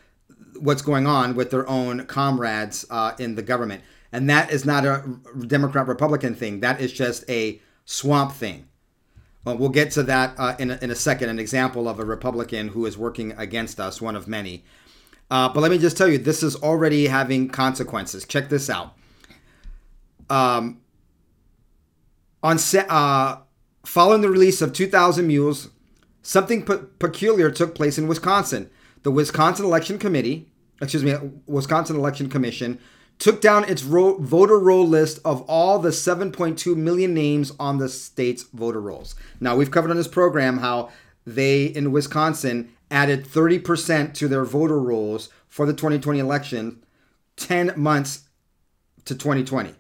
what's 0.60 0.82
going 0.82 1.06
on 1.06 1.36
with 1.36 1.52
their 1.52 1.70
own 1.70 2.08
comrades 2.08 2.88
uh, 2.90 3.14
in 3.20 3.36
the 3.36 3.44
government. 3.44 3.84
And 4.12 4.28
that 4.32 4.52
is 4.52 4.66
not 4.66 4.84
a 4.84 5.20
Democrat 5.46 5.86
Republican 5.88 6.34
thing. 6.34 6.62
That 6.62 6.82
is 6.82 6.92
just 6.92 7.24
a 7.30 7.62
swamp 7.86 8.32
thing. 8.32 8.68
Well, 9.48 9.58
we'll 9.58 9.70
get 9.70 9.92
to 9.92 10.04
that 10.04 10.36
uh, 10.38 10.58
in, 10.60 10.72
a, 10.72 10.80
in 10.82 10.92
a 10.92 10.96
second, 10.96 11.30
an 11.30 11.40
example 11.40 11.88
of 11.88 12.02
a 12.02 12.04
Republican 12.04 12.68
who 12.68 12.86
is 12.86 12.98
working 12.98 13.32
against 13.38 13.80
us, 13.80 14.02
one 14.02 14.18
of 14.18 14.28
many. 14.28 14.66
Uh, 15.32 15.48
but 15.48 15.62
let 15.62 15.72
me 15.72 15.78
just 15.78 15.96
tell 15.96 16.10
you, 16.10 16.18
this 16.18 16.44
is 16.44 16.58
already 16.58 17.08
having 17.08 17.48
consequences. 17.48 18.26
Check 18.26 18.50
this 18.50 18.70
out. 18.70 18.98
Um, 20.30 20.82
on 22.44 22.58
uh, 22.90 23.38
following 23.86 24.20
the 24.20 24.30
release 24.30 24.62
of 24.62 24.74
2,000 24.74 25.26
Mules, 25.26 25.70
something 26.22 26.66
pe- 26.66 26.84
peculiar 27.00 27.50
took 27.50 27.74
place 27.74 27.98
in 27.98 28.10
Wisconsin. 28.10 28.70
The 29.04 29.12
Wisconsin 29.12 29.64
Election 29.64 29.98
Committee, 29.98 30.50
excuse 30.82 31.06
me, 31.06 31.16
Wisconsin 31.46 31.96
Election 31.96 32.28
Commission, 32.28 32.82
took 33.20 33.42
down 33.42 33.64
its 33.66 33.84
ro- 33.84 34.18
voter 34.18 34.60
roll 34.60 34.88
list 34.88 35.20
of 35.26 35.42
all 35.44 35.80
the 35.80 35.90
7.2 35.90 36.76
million 36.76 37.14
names 37.14 37.52
on 37.60 37.78
the 37.78 37.90
state's 37.90 38.44
voter 38.44 38.82
rolls. 38.82 39.16
Now, 39.40 39.56
we've 39.56 39.72
covered 39.72 39.92
on 39.92 39.98
this 39.98 40.08
program 40.08 40.60
how 40.60 40.90
they 41.26 41.66
in 41.66 41.92
Wisconsin 41.92 42.74
added 42.90 43.26
30% 43.26 44.14
to 44.14 44.28
their 44.28 44.46
voter 44.46 44.80
rolls 44.80 45.30
for 45.48 45.66
the 45.66 45.74
2020 45.74 46.20
election 46.20 46.84
10 47.38 47.74
months 47.76 48.24
to 49.06 49.16
2020 49.16 49.74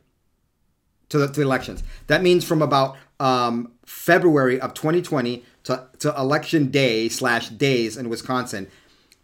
to 1.09 1.17
the, 1.17 1.27
to 1.27 1.41
elections. 1.41 1.83
That 2.07 2.21
means 2.21 2.43
from 2.43 2.61
about 2.61 2.97
um, 3.19 3.71
February 3.85 4.59
of 4.59 4.73
2020 4.73 5.43
to, 5.63 5.87
to 5.99 6.15
election 6.17 6.69
day 6.69 7.09
slash 7.09 7.49
days 7.49 7.97
in 7.97 8.09
Wisconsin, 8.09 8.67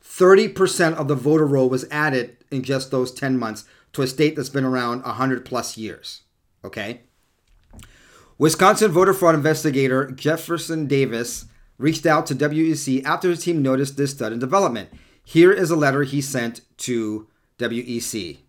30% 0.04 0.94
of 0.96 1.08
the 1.08 1.16
voter 1.16 1.46
roll 1.46 1.70
was 1.70 1.86
added 1.90 2.38
in 2.52 2.64
just 2.64 2.92
those 2.92 3.12
10 3.12 3.38
months 3.38 3.66
to 3.94 4.02
a 4.02 4.08
state 4.08 4.36
that's 4.36 4.50
been 4.50 4.66
around 4.66 5.04
100 5.04 5.46
plus 5.46 5.78
years. 5.78 6.22
Okay? 6.64 7.02
Wisconsin 8.38 8.92
voter 8.92 9.14
fraud 9.14 9.36
investigator 9.36 10.10
Jefferson 10.12 10.88
Davis 10.88 11.46
reached 11.78 12.06
out 12.06 12.26
to 12.28 12.36
WEC 12.36 13.04
after 13.04 13.30
his 13.30 13.44
team 13.44 13.62
noticed 13.62 13.98
this 13.98 14.18
sudden 14.18 14.40
development. 14.40 14.90
Here 15.24 15.52
is 15.52 15.72
a 15.72 15.76
letter 15.76 16.04
he 16.04 16.22
sent 16.22 16.62
to 16.78 17.28
WEC. 17.60 18.40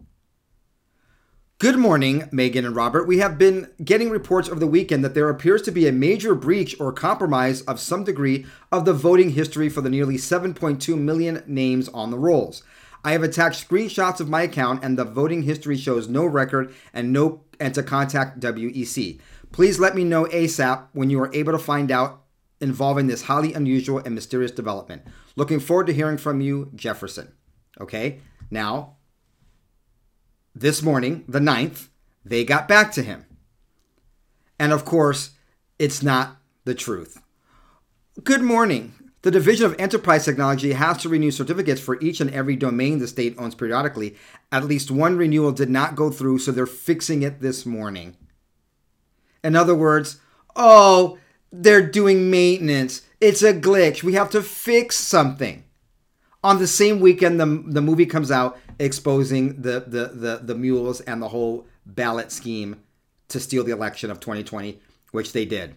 Good 1.59 1.79
morning, 1.79 2.29
Meagan 2.33 2.67
and 2.67 2.75
Robert. 2.75 3.07
We 3.07 3.19
have 3.19 3.39
been 3.39 3.71
getting 3.83 4.11
reports 4.11 4.49
over 4.49 4.59
the 4.59 4.67
weekend 4.67 5.05
that 5.05 5.15
there 5.15 5.31
appears 5.31 5.63
to 5.63 5.71
be 5.71 5.87
a 5.87 5.93
major 5.93 6.35
breach 6.35 6.79
or 6.81 6.93
compromise 6.93 7.63
of 7.63 7.79
some 7.79 8.05
degree 8.05 8.45
of 8.73 8.85
the 8.85 8.93
voting 8.93 9.31
history 9.31 9.69
for 9.69 9.81
the 9.81 9.89
nearly 9.89 10.17
7.2 10.17 10.99
million 10.99 11.43
names 11.47 11.89
on 11.91 12.11
the 12.11 12.19
rolls. 12.19 12.63
I 13.05 13.13
have 13.13 13.23
attached 13.23 13.69
screenshots 13.69 14.19
of 14.19 14.31
my 14.31 14.43
account 14.43 14.83
and 14.83 14.99
the 14.99 15.05
voting 15.05 15.43
history 15.43 15.77
shows 15.77 16.09
no 16.09 16.25
record 16.25 16.75
and 16.93 17.13
no 17.13 17.43
and 17.61 17.75
to 17.75 17.83
contact 17.83 18.41
WEC. 18.41 19.21
Please 19.53 19.79
let 19.79 19.95
me 19.95 20.03
know 20.03 20.25
ASAP 20.25 20.87
when 20.93 21.11
you 21.11 21.21
are 21.21 21.33
able 21.35 21.53
to 21.53 21.59
find 21.59 21.93
out 21.93 22.23
involving 22.61 23.07
this 23.07 23.23
highly 23.23 23.53
unusual 23.53 23.99
and 23.99 24.15
mysterious 24.15 24.51
development. 24.51 25.03
Looking 25.37 25.61
forward 25.61 25.87
to 25.89 25.93
hearing 25.93 26.17
from 26.17 26.41
you, 26.41 26.71
Jefferson. 26.75 27.33
Okay? 27.81 28.21
Now, 28.51 28.97
this 30.55 30.83
morning, 30.83 31.25
the 31.29 31.41
9th, 31.41 31.89
they 32.25 32.45
got 32.45 32.67
back 32.67 32.91
to 32.93 33.03
him. 33.03 33.27
And 34.59 34.73
of 34.73 34.85
course, 34.85 35.33
it's 35.79 36.03
not 36.03 36.39
the 36.65 36.75
truth. 36.75 37.21
Good 38.23 38.43
morning. 38.43 38.95
The 39.25 39.31
Division 39.31 39.65
of 39.65 39.75
Enterprise 39.81 40.27
Technology 40.27 40.75
has 40.75 40.99
to 40.99 41.09
renew 41.09 41.31
certificates 41.31 41.81
for 41.81 41.99
each 42.03 42.21
and 42.21 42.31
every 42.31 42.57
domain 42.57 42.99
the 42.99 43.09
state 43.09 43.35
owns 43.39 43.55
periodically. 43.55 44.17
At 44.53 44.67
least 44.67 44.91
one 44.91 45.17
renewal 45.17 45.51
did 45.51 45.71
not 45.71 45.97
go 45.97 46.11
through, 46.11 46.41
so 46.41 46.53
they're 46.53 46.67
fixing 46.67 47.23
it 47.23 47.41
this 47.41 47.65
morning. 47.65 48.19
In 49.43 49.57
other 49.57 49.75
words, 49.75 50.21
oh, 50.55 51.17
they're 51.51 51.87
doing 51.91 52.31
maintenance. 52.31 53.01
It's 53.19 53.41
a 53.41 53.55
glitch. 53.55 54.03
We 54.03 54.13
have 54.13 54.29
to 54.29 54.43
fix 54.43 54.97
something. 54.97 55.65
On 56.43 56.59
the 56.59 56.67
same 56.67 57.01
weekend, 57.01 57.41
the, 57.41 57.65
the 57.67 57.81
movie 57.81 58.05
comes 58.05 58.31
out 58.31 58.59
exposing 58.79 59.63
the, 59.63 59.85
the, 59.87 60.11
the, 60.13 60.41
the 60.43 60.55
mules 60.55 61.01
and 61.01 61.23
the 61.23 61.29
whole 61.29 61.67
ballot 61.87 62.31
scheme 62.31 62.83
to 63.29 63.41
steal 63.41 63.65
the 63.65 63.73
election 63.73 64.11
of 64.11 64.21
2020, 64.21 64.83
which 65.13 65.33
they 65.33 65.47
did. 65.47 65.77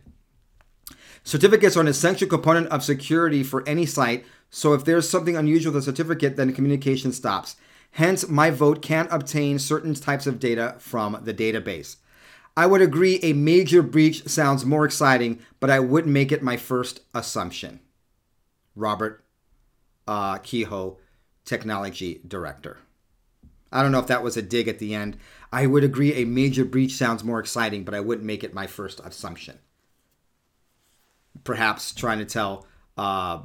Certificates 1.28 1.76
are 1.76 1.82
an 1.82 1.90
essential 1.90 2.26
component 2.26 2.68
of 2.68 2.86
security 2.86 3.44
for 3.44 3.62
any 3.68 3.86
site, 3.86 4.26
so 4.50 4.72
if 4.72 4.86
there's 4.86 5.10
something 5.10 5.36
unusual 5.36 5.74
with 5.74 5.84
a 5.84 5.86
certificate, 5.86 6.38
then 6.38 6.54
communication 6.54 7.12
stops. 7.12 7.58
Hence, 7.92 8.24
MyVote 8.24 8.82
can't 8.82 9.12
obtain 9.12 9.60
certain 9.60 9.94
types 9.94 10.26
of 10.26 10.40
data 10.40 10.76
from 10.80 11.20
the 11.24 11.34
database. 11.34 11.98
I 12.56 12.66
would 12.66 12.82
agree 12.82 13.20
a 13.22 13.34
major 13.34 13.82
breach 13.82 14.26
sounds 14.26 14.64
more 14.64 14.86
exciting, 14.86 15.40
but 15.60 15.70
I 15.70 15.82
wouldn't 15.82 16.14
make 16.14 16.32
it 16.32 16.42
my 16.42 16.56
first 16.56 17.02
assumption. 17.14 17.82
Robert 18.74 19.22
uh, 20.08 20.38
Kehoe, 20.38 20.96
Technology 21.44 22.22
Director. 22.26 22.78
I 23.70 23.84
don't 23.84 23.92
know 23.92 24.00
if 24.00 24.08
that 24.08 24.24
was 24.24 24.38
a 24.38 24.42
dig 24.42 24.70
at 24.70 24.80
the 24.80 24.96
end. 24.96 25.18
I 25.52 25.68
would 25.68 25.84
agree 25.84 26.14
a 26.14 26.24
major 26.24 26.64
breach 26.64 26.94
sounds 26.94 27.22
more 27.22 27.42
exciting, 27.42 27.84
but 27.84 27.94
I 27.94 28.00
wouldn't 28.00 28.26
make 28.26 28.46
it 28.46 28.54
my 28.54 28.66
first 28.66 29.02
assumption. 29.02 29.60
Perhaps 31.44 31.94
trying 31.94 32.20
to 32.20 32.26
tell 32.26 32.66
uh, 32.98 33.42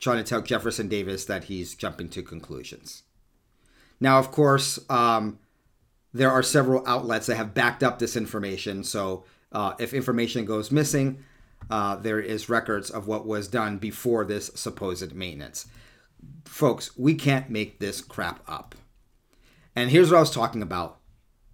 trying 0.00 0.18
to 0.18 0.24
tell 0.24 0.42
Jefferson 0.42 0.88
Davis 0.88 1.24
that 1.24 1.44
he's 1.44 1.74
jumping 1.74 2.08
to 2.10 2.22
conclusions. 2.22 3.04
Now, 4.00 4.18
of 4.18 4.30
course, 4.30 4.78
um, 4.90 5.38
there 6.12 6.30
are 6.30 6.42
several 6.42 6.86
outlets 6.86 7.26
that 7.26 7.36
have 7.36 7.54
backed 7.54 7.82
up 7.82 7.98
this 7.98 8.16
information. 8.16 8.84
So 8.84 9.24
uh, 9.50 9.74
if 9.78 9.94
information 9.94 10.44
goes 10.44 10.70
missing, 10.70 11.24
uh, 11.70 11.96
there 11.96 12.20
is 12.20 12.48
records 12.48 12.90
of 12.90 13.06
what 13.06 13.26
was 13.26 13.48
done 13.48 13.78
before 13.78 14.24
this 14.24 14.50
supposed 14.54 15.14
maintenance. 15.14 15.66
Folks, 16.44 16.96
we 16.98 17.14
can't 17.14 17.50
make 17.50 17.80
this 17.80 18.00
crap 18.00 18.40
up. 18.48 18.74
And 19.74 19.90
here's 19.90 20.10
what 20.10 20.18
I 20.18 20.20
was 20.20 20.30
talking 20.30 20.62
about. 20.62 20.98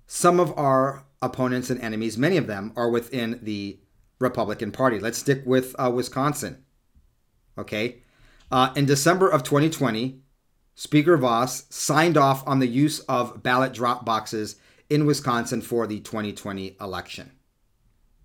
Some 0.06 0.40
of 0.40 0.56
our 0.58 1.04
opponents 1.22 1.70
and 1.70 1.80
enemies, 1.80 2.18
many 2.18 2.36
of 2.36 2.46
them, 2.46 2.72
are 2.76 2.90
within 2.90 3.38
the 3.42 3.78
Republican 4.20 4.70
Party. 4.70 5.00
Let's 5.00 5.18
stick 5.18 5.42
with 5.44 5.74
uh, 5.78 5.90
Wisconsin. 5.92 6.62
Okay. 7.58 8.02
Uh, 8.52 8.72
in 8.76 8.86
December 8.86 9.28
of 9.28 9.42
2020, 9.42 10.20
Speaker 10.74 11.16
Vos 11.16 11.64
signed 11.70 12.16
off 12.16 12.46
on 12.46 12.60
the 12.60 12.68
use 12.68 13.00
of 13.00 13.42
ballot 13.42 13.72
drop 13.72 14.04
boxes 14.04 14.56
in 14.88 15.06
Wisconsin 15.06 15.60
for 15.60 15.86
the 15.86 16.00
2020 16.00 16.76
election. 16.80 17.32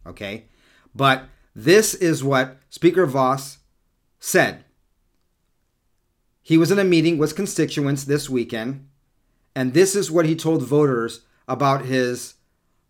Okay. 0.05 0.45
But 0.93 1.25
this 1.55 1.93
is 1.93 2.23
what 2.23 2.59
Speaker 2.69 3.05
Vos 3.05 3.57
said. 4.19 4.65
He 6.41 6.57
was 6.57 6.71
in 6.71 6.79
a 6.79 6.83
meeting 6.83 7.17
with 7.17 7.35
constituents 7.35 8.03
this 8.03 8.29
weekend, 8.29 8.87
and 9.55 9.73
this 9.73 9.95
is 9.95 10.11
what 10.11 10.25
he 10.25 10.35
told 10.35 10.61
voters 10.61 11.21
about 11.47 11.85
his 11.85 12.34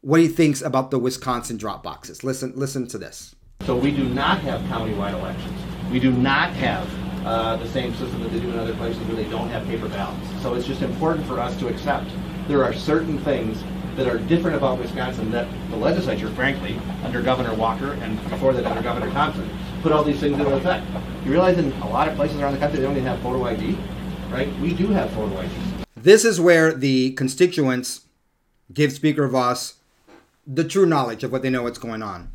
what 0.05 0.21
he 0.21 0.27
thinks 0.27 0.61
about 0.61 0.91
the 0.91 0.99
Wisconsin 0.99 1.57
drop 1.57 1.81
boxes. 1.81 2.23
Listen, 2.23 2.53
listen 2.55 2.85
to 2.85 2.99
this. 2.99 3.33
So 3.65 3.75
we 3.75 3.89
do 3.89 4.07
not 4.07 4.37
have 4.41 4.61
countywide 4.69 5.13
elections. 5.13 5.59
We 5.91 5.99
do 5.99 6.11
not 6.11 6.51
have 6.51 7.25
uh, 7.25 7.55
the 7.55 7.67
same 7.69 7.91
system 7.95 8.21
that 8.21 8.31
they 8.31 8.39
do 8.39 8.51
in 8.51 8.59
other 8.59 8.75
places 8.75 9.01
where 9.07 9.15
they 9.15 9.27
don't 9.31 9.49
have 9.49 9.65
paper 9.65 9.89
ballots. 9.89 10.29
So 10.43 10.53
it's 10.53 10.67
just 10.67 10.83
important 10.83 11.25
for 11.25 11.39
us 11.39 11.57
to 11.57 11.69
accept 11.69 12.11
there 12.47 12.63
are 12.63 12.71
certain 12.71 13.17
things 13.17 13.63
that 13.95 14.07
are 14.07 14.19
different 14.19 14.55
about 14.55 14.77
Wisconsin 14.77 15.31
that 15.31 15.47
the 15.71 15.75
legislature, 15.75 16.29
frankly, 16.33 16.79
under 17.03 17.23
Governor 17.23 17.55
Walker 17.55 17.93
and 17.93 18.21
before 18.29 18.53
that 18.53 18.63
under 18.63 18.83
Governor 18.83 19.09
Thompson, 19.09 19.49
put 19.81 19.91
all 19.91 20.03
these 20.03 20.19
things 20.19 20.37
into 20.37 20.53
effect. 20.53 20.85
You 21.23 21.31
realize 21.31 21.57
in 21.57 21.71
a 21.81 21.89
lot 21.89 22.07
of 22.07 22.15
places 22.15 22.39
around 22.39 22.53
the 22.53 22.59
country 22.59 22.77
they 22.77 22.85
don't 22.85 22.95
even 22.95 23.05
have 23.05 23.19
photo 23.21 23.43
ID, 23.45 23.75
right? 24.29 24.55
We 24.59 24.75
do 24.75 24.85
have 24.89 25.09
photo 25.13 25.35
ID. 25.39 25.51
This 25.95 26.23
is 26.23 26.39
where 26.39 26.73
the 26.73 27.13
constituents 27.13 28.01
give 28.71 28.91
Speaker 28.91 29.27
Vos 29.27 29.79
the 30.45 30.63
true 30.63 30.85
knowledge 30.85 31.23
of 31.23 31.31
what 31.31 31.41
they 31.41 31.49
know 31.49 31.63
what's 31.63 31.79
going 31.79 32.03
on. 32.03 32.31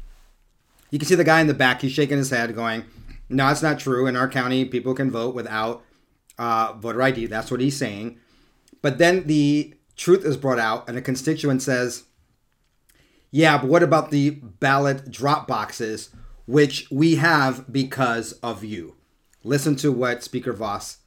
You 0.91 0.99
can 0.99 1.07
see 1.07 1.15
the 1.15 1.25
guy 1.25 1.41
in 1.41 1.47
the 1.47 1.55
back, 1.55 1.83
he's 1.83 1.93
shaking 1.93 2.19
his 2.19 2.31
head, 2.31 2.55
going, 2.55 2.85
No, 3.29 3.49
it's 3.49 3.63
not 3.63 3.79
true. 3.79 4.07
In 4.07 4.17
our 4.17 4.29
county, 4.29 4.65
people 4.65 4.95
can 4.95 5.11
vote 5.11 5.35
without 5.35 5.85
uh, 6.39 6.73
voter 6.75 7.03
ID. 7.03 7.27
That's 7.27 7.51
what 7.51 7.61
he's 7.61 7.77
saying. 7.77 8.19
But 8.83 8.99
then 8.99 9.27
the 9.27 9.75
truth 9.97 10.25
is 10.25 10.37
brought 10.37 10.59
out, 10.59 10.89
and 10.89 10.99
a 10.99 11.03
constituent 11.03 11.63
says, 11.63 12.05
Yeah, 13.31 13.59
but 13.59 13.69
what 13.69 13.83
about 13.83 14.11
the 14.11 14.31
ballot 14.31 15.11
drop 15.11 15.47
boxes, 15.47 16.11
which 16.47 16.89
we 16.91 17.17
have 17.17 17.73
because 17.73 18.33
of 18.43 18.65
you? 18.65 18.97
Listen 19.45 19.77
to 19.77 19.93
what 19.93 20.25
Speaker 20.25 20.53
Vos, 20.53 20.99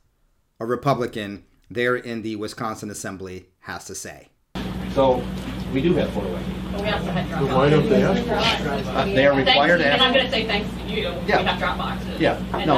a 0.59 0.65
Republican 0.65 1.45
there 1.69 1.95
in 1.95 2.21
the 2.21 2.35
Wisconsin 2.35 2.89
Assembly, 2.89 3.47
has 3.61 3.85
to 3.85 3.95
say. 3.95 4.29
So 4.93 5.23
we 5.73 5.81
do 5.81 5.93
have 5.95 6.11
photo 6.13 6.35
ID. 6.35 6.62
But 6.73 6.81
we 6.81 6.89
also 6.89 7.05
had 7.11 7.29
drop 7.29 7.41
So 7.41 7.55
why 7.55 7.69
don't 7.69 7.87
they 7.89 8.03
ask 8.03 8.27
boxes. 8.27 8.87
Uh, 8.87 9.05
they 9.05 9.27
are 9.27 9.35
required 9.37 9.77
to 9.77 9.85
And 9.87 10.01
I'm 10.01 10.11
going 10.13 10.25
to 10.25 10.31
say 10.31 10.45
thanks 10.47 10.69
to 10.75 10.83
you, 10.89 11.11
we 11.13 11.27
Yeah. 11.27 11.41
have 11.43 11.59
drop 11.59 11.77
boxes. 11.77 12.19
Yeah, 12.19 12.37
And 12.53 12.65
no. 12.67 12.75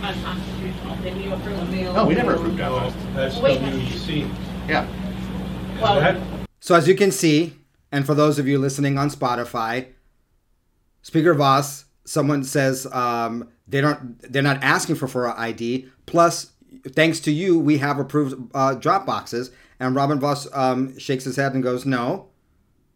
that's 0.00 0.16
unconstitutional. 0.16 0.96
Didn't 0.96 1.22
you 1.22 1.32
approve 1.32 1.58
of 1.58 1.70
No, 1.94 2.06
we 2.06 2.14
never 2.14 2.34
approved 2.34 2.58
that. 2.58 2.72
one. 2.72 2.92
That's 3.14 3.36
Wait. 3.38 3.60
WEC. 3.60 4.28
Yeah. 4.68 4.86
Well, 5.80 6.20
So, 6.60 6.74
as 6.74 6.86
you 6.88 6.94
can 6.94 7.10
see, 7.12 7.54
and 7.92 8.04
for 8.04 8.14
those 8.14 8.38
of 8.38 8.46
you 8.48 8.58
listening 8.58 8.98
on 8.98 9.10
Spotify, 9.10 9.86
Speaker 11.02 11.32
Vos, 11.34 11.84
someone 12.04 12.44
says 12.44 12.86
um, 12.92 13.48
they 13.68 13.80
don't, 13.80 14.20
they're 14.30 14.42
not 14.42 14.62
asking 14.62 14.96
for 14.96 15.06
for 15.08 15.28
ID. 15.38 15.86
Plus, 16.06 16.50
thanks 16.88 17.20
to 17.20 17.30
you, 17.30 17.58
we 17.58 17.78
have 17.78 17.98
approved 17.98 18.50
uh, 18.54 18.74
drop 18.74 19.06
boxes. 19.06 19.50
And 19.78 19.94
Robin 19.94 20.18
Vos 20.20 20.46
um, 20.52 20.98
shakes 20.98 21.24
his 21.24 21.36
head 21.36 21.54
and 21.54 21.62
goes, 21.62 21.86
"No, 21.86 22.28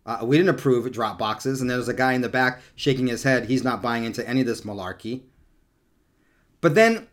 uh, 0.06 0.18
we 0.22 0.36
didn't 0.36 0.50
approve 0.50 0.90
drop 0.92 1.18
boxes." 1.18 1.60
And 1.60 1.68
there's 1.68 1.88
a 1.88 1.94
guy 1.94 2.12
in 2.12 2.20
the 2.20 2.28
back 2.28 2.60
shaking 2.74 3.06
his 3.06 3.22
head. 3.22 3.46
He's 3.46 3.64
not 3.64 3.82
buying 3.82 4.04
into 4.04 4.26
any 4.28 4.40
of 4.40 4.46
this 4.46 4.62
malarkey. 4.62 5.22
But 6.60 6.74
then 6.74 7.08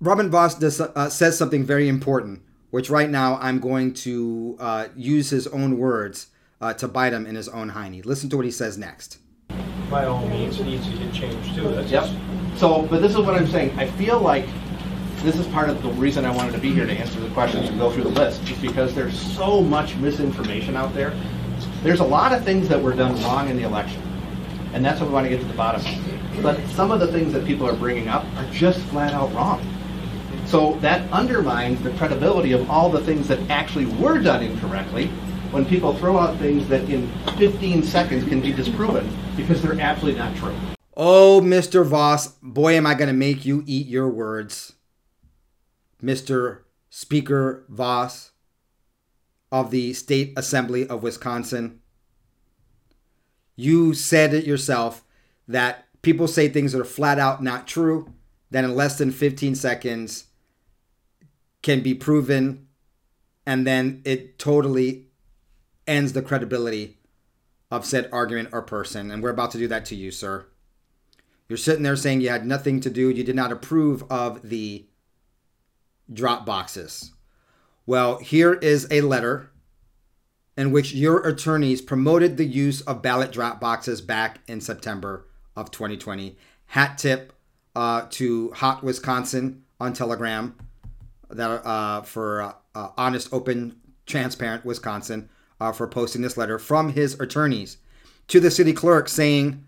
Robin 0.00 0.30
Vos 0.30 0.54
does, 0.54 0.80
uh, 0.80 1.08
says 1.08 1.36
something 1.38 1.64
very 1.64 1.88
important, 1.88 2.42
which 2.70 2.90
right 2.90 3.10
now 3.10 3.38
I'm 3.40 3.58
going 3.58 3.94
to 3.94 4.56
uh, 4.60 4.88
use 4.94 5.30
his 5.30 5.46
own 5.48 5.78
words 5.78 6.28
uh, 6.60 6.74
to 6.74 6.86
bite 6.86 7.12
him 7.12 7.26
in 7.26 7.34
his 7.34 7.48
own 7.48 7.70
hiney. 7.70 8.04
Listen 8.04 8.30
to 8.30 8.36
what 8.36 8.44
he 8.44 8.50
says 8.50 8.78
next. 8.78 9.18
By 9.90 10.04
all 10.04 10.26
means, 10.28 10.60
it 10.60 10.64
needs 10.64 10.86
to 10.88 10.96
get 10.96 11.12
changed 11.12 11.54
too. 11.54 11.68
That's 11.70 11.90
Yep. 11.90 12.10
So, 12.56 12.82
but 12.82 13.02
this 13.02 13.12
is 13.12 13.18
what 13.18 13.34
I'm 13.34 13.48
saying. 13.48 13.76
I 13.78 13.88
feel 13.92 14.20
like 14.20 14.46
this 15.22 15.36
is 15.36 15.46
part 15.48 15.68
of 15.68 15.82
the 15.82 15.90
reason 15.90 16.24
I 16.24 16.30
wanted 16.30 16.52
to 16.52 16.58
be 16.58 16.72
here 16.72 16.86
to 16.86 16.92
answer 16.92 17.18
the 17.18 17.30
questions 17.30 17.68
and 17.68 17.78
go 17.78 17.90
through 17.90 18.04
the 18.04 18.10
list, 18.10 18.48
is 18.48 18.58
because 18.58 18.94
there's 18.94 19.18
so 19.18 19.60
much 19.60 19.96
misinformation 19.96 20.76
out 20.76 20.94
there. 20.94 21.12
There's 21.84 22.00
a 22.00 22.04
lot 22.04 22.32
of 22.32 22.42
things 22.46 22.66
that 22.70 22.82
were 22.82 22.94
done 22.94 23.22
wrong 23.24 23.50
in 23.50 23.58
the 23.58 23.64
election, 23.64 24.00
and 24.72 24.82
that's 24.82 25.00
what 25.00 25.10
we 25.10 25.12
want 25.12 25.26
to 25.26 25.28
get 25.28 25.42
to 25.42 25.46
the 25.46 25.52
bottom 25.52 25.82
of. 25.82 26.42
But 26.42 26.58
some 26.68 26.90
of 26.90 26.98
the 26.98 27.12
things 27.12 27.34
that 27.34 27.44
people 27.44 27.68
are 27.68 27.76
bringing 27.76 28.08
up 28.08 28.24
are 28.38 28.50
just 28.50 28.80
flat 28.86 29.12
out 29.12 29.30
wrong. 29.34 29.62
So 30.46 30.78
that 30.80 31.06
undermines 31.12 31.82
the 31.82 31.90
credibility 31.90 32.52
of 32.52 32.70
all 32.70 32.88
the 32.88 33.02
things 33.02 33.28
that 33.28 33.38
actually 33.50 33.84
were 33.84 34.18
done 34.18 34.42
incorrectly 34.42 35.08
when 35.50 35.66
people 35.66 35.92
throw 35.92 36.18
out 36.18 36.38
things 36.38 36.66
that 36.68 36.88
in 36.88 37.06
15 37.36 37.82
seconds 37.82 38.26
can 38.26 38.40
be 38.40 38.50
disproven 38.50 39.06
because 39.36 39.60
they're 39.60 39.78
absolutely 39.78 40.18
not 40.18 40.34
true. 40.36 40.56
Oh, 40.96 41.42
Mr. 41.44 41.84
Vos, 41.84 42.28
boy, 42.40 42.78
am 42.78 42.86
I 42.86 42.94
going 42.94 43.08
to 43.08 43.12
make 43.12 43.44
you 43.44 43.62
eat 43.66 43.88
your 43.88 44.08
words. 44.08 44.72
Mr. 46.02 46.60
Speaker 46.88 47.66
Vos 47.68 48.30
of 49.54 49.70
the 49.70 49.92
State 49.92 50.32
Assembly 50.36 50.84
of 50.88 51.04
Wisconsin. 51.04 51.78
You 53.54 53.94
said 53.94 54.34
it 54.34 54.44
yourself 54.44 55.04
that 55.46 55.86
people 56.02 56.26
say 56.26 56.48
things 56.48 56.72
that 56.72 56.80
are 56.80 56.84
flat 56.84 57.20
out 57.20 57.40
not 57.40 57.68
true, 57.68 58.12
that 58.50 58.64
in 58.64 58.74
less 58.74 58.98
than 58.98 59.12
15 59.12 59.54
seconds 59.54 60.24
can 61.62 61.84
be 61.84 61.94
proven, 61.94 62.66
and 63.46 63.64
then 63.64 64.02
it 64.04 64.40
totally 64.40 65.06
ends 65.86 66.14
the 66.14 66.22
credibility 66.22 66.98
of 67.70 67.84
said 67.84 68.08
argument 68.10 68.48
or 68.50 68.60
person. 68.60 69.08
And 69.12 69.22
we're 69.22 69.30
about 69.30 69.52
to 69.52 69.58
do 69.58 69.68
that 69.68 69.84
to 69.84 69.94
you, 69.94 70.10
sir. 70.10 70.46
You're 71.48 71.58
sitting 71.58 71.84
there 71.84 71.94
saying 71.94 72.22
you 72.22 72.28
had 72.28 72.44
nothing 72.44 72.80
to 72.80 72.90
do, 72.90 73.08
you 73.08 73.22
did 73.22 73.36
not 73.36 73.52
approve 73.52 74.02
of 74.10 74.48
the 74.50 74.88
drop 76.12 76.44
boxes. 76.44 77.12
Well, 77.86 78.18
here 78.18 78.54
is 78.54 78.86
a 78.90 79.02
letter 79.02 79.50
in 80.56 80.72
which 80.72 80.94
your 80.94 81.26
attorneys 81.26 81.82
promoted 81.82 82.36
the 82.36 82.46
use 82.46 82.80
of 82.82 83.02
ballot 83.02 83.30
drop 83.30 83.60
boxes 83.60 84.00
back 84.00 84.38
in 84.46 84.60
September 84.60 85.26
of 85.54 85.70
2020. 85.70 86.36
Hat 86.66 86.96
tip 86.96 87.34
uh, 87.76 88.06
to 88.10 88.52
Hot 88.52 88.82
Wisconsin 88.82 89.64
on 89.78 89.92
Telegram 89.92 90.54
that 91.28 91.66
uh, 91.66 92.02
for 92.02 92.42
uh, 92.42 92.52
uh, 92.74 92.88
honest, 92.96 93.28
open, 93.32 93.76
transparent 94.06 94.64
Wisconsin 94.64 95.28
uh, 95.60 95.72
for 95.72 95.86
posting 95.86 96.22
this 96.22 96.36
letter 96.36 96.58
from 96.58 96.92
his 96.92 97.18
attorneys 97.20 97.78
to 98.28 98.40
the 98.40 98.50
city 98.50 98.72
clerk 98.72 99.08
saying. 99.08 99.64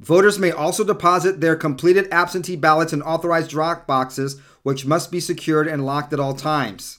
Voters 0.00 0.36
may 0.36 0.50
also 0.50 0.82
deposit 0.82 1.40
their 1.40 1.54
completed 1.54 2.08
absentee 2.10 2.56
ballots 2.56 2.92
in 2.92 3.02
authorized 3.02 3.50
drop 3.50 3.86
boxes, 3.86 4.40
which 4.64 4.84
must 4.84 5.12
be 5.12 5.20
secured 5.20 5.68
and 5.68 5.86
locked 5.86 6.12
at 6.12 6.18
all 6.18 6.34
times. 6.34 6.98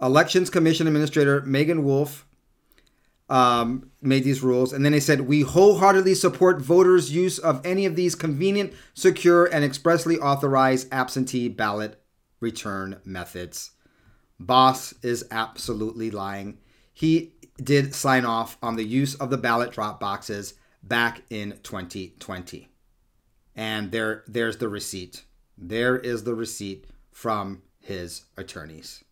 Elections 0.00 0.50
Commission 0.50 0.86
Administrator 0.86 1.42
Meagan 1.42 1.84
Wolfe 1.84 2.26
um, 3.28 3.90
made 4.02 4.24
these 4.24 4.42
rules, 4.42 4.72
and 4.72 4.84
then 4.84 4.92
they 4.92 5.00
said, 5.00 5.22
We 5.22 5.42
wholeheartedly 5.42 6.14
support 6.14 6.60
voters' 6.60 7.12
use 7.12 7.38
of 7.38 7.64
any 7.64 7.86
of 7.86 7.96
these 7.96 8.14
convenient, 8.14 8.72
secure, 8.92 9.46
and 9.46 9.64
expressly 9.64 10.18
authorized 10.18 10.92
absentee 10.92 11.48
ballot 11.48 12.02
return 12.40 13.00
methods. 13.04 13.70
Vos 14.38 14.92
is 15.02 15.24
absolutely 15.30 16.10
lying. 16.10 16.58
He 16.92 17.34
did 17.62 17.94
sign 17.94 18.24
off 18.24 18.58
on 18.62 18.76
the 18.76 18.84
use 18.84 19.14
of 19.14 19.30
the 19.30 19.38
ballot 19.38 19.70
drop 19.70 20.00
boxes 20.00 20.54
back 20.82 21.22
in 21.30 21.58
2020. 21.62 22.68
And 23.56 23.92
there 23.92 24.24
there's 24.26 24.58
the 24.58 24.68
receipt. 24.68 25.24
There 25.56 25.96
is 25.96 26.24
the 26.24 26.34
receipt 26.34 26.86
from 27.10 27.62
his 27.80 28.24
attorneys. 28.36 29.04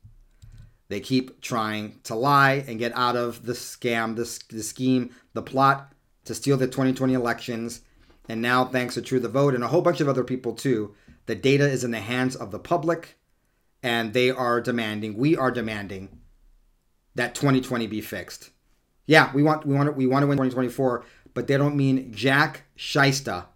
They 0.92 1.00
keep 1.00 1.40
trying 1.40 2.00
to 2.02 2.14
lie 2.14 2.66
and 2.68 2.78
get 2.78 2.94
out 2.94 3.16
of 3.16 3.46
the 3.46 3.54
scam, 3.54 4.14
the, 4.14 4.54
the 4.54 4.62
scheme, 4.62 5.14
the 5.32 5.40
plot 5.40 5.90
to 6.26 6.34
steal 6.34 6.58
the 6.58 6.66
2020 6.66 7.14
elections. 7.14 7.80
And 8.28 8.42
now, 8.42 8.66
thanks 8.66 8.92
to 8.92 9.00
True 9.00 9.18
the 9.18 9.30
Vote 9.30 9.54
and 9.54 9.64
a 9.64 9.68
whole 9.68 9.80
bunch 9.80 10.02
of 10.02 10.08
other 10.08 10.22
people 10.22 10.52
too, 10.52 10.94
the 11.24 11.34
data 11.34 11.66
is 11.66 11.82
in 11.82 11.92
the 11.92 12.00
hands 12.00 12.36
of 12.36 12.50
the 12.50 12.58
public 12.58 13.16
and 13.82 14.12
they 14.12 14.30
are 14.30 14.60
demanding, 14.60 15.16
we 15.16 15.34
are 15.34 15.50
demanding 15.50 16.20
that 17.14 17.34
2020 17.34 17.86
be 17.86 18.02
fixed. 18.02 18.50
Yeah, 19.06 19.32
we 19.32 19.42
want 19.42 19.64
we 19.64 19.74
want 19.74 19.96
we 19.96 20.06
want 20.06 20.24
to 20.24 20.26
win 20.26 20.36
2024, 20.36 21.06
but 21.32 21.46
they 21.46 21.56
don't 21.56 21.74
mean 21.74 22.12
Jack 22.12 22.64
Shysta 22.76 23.46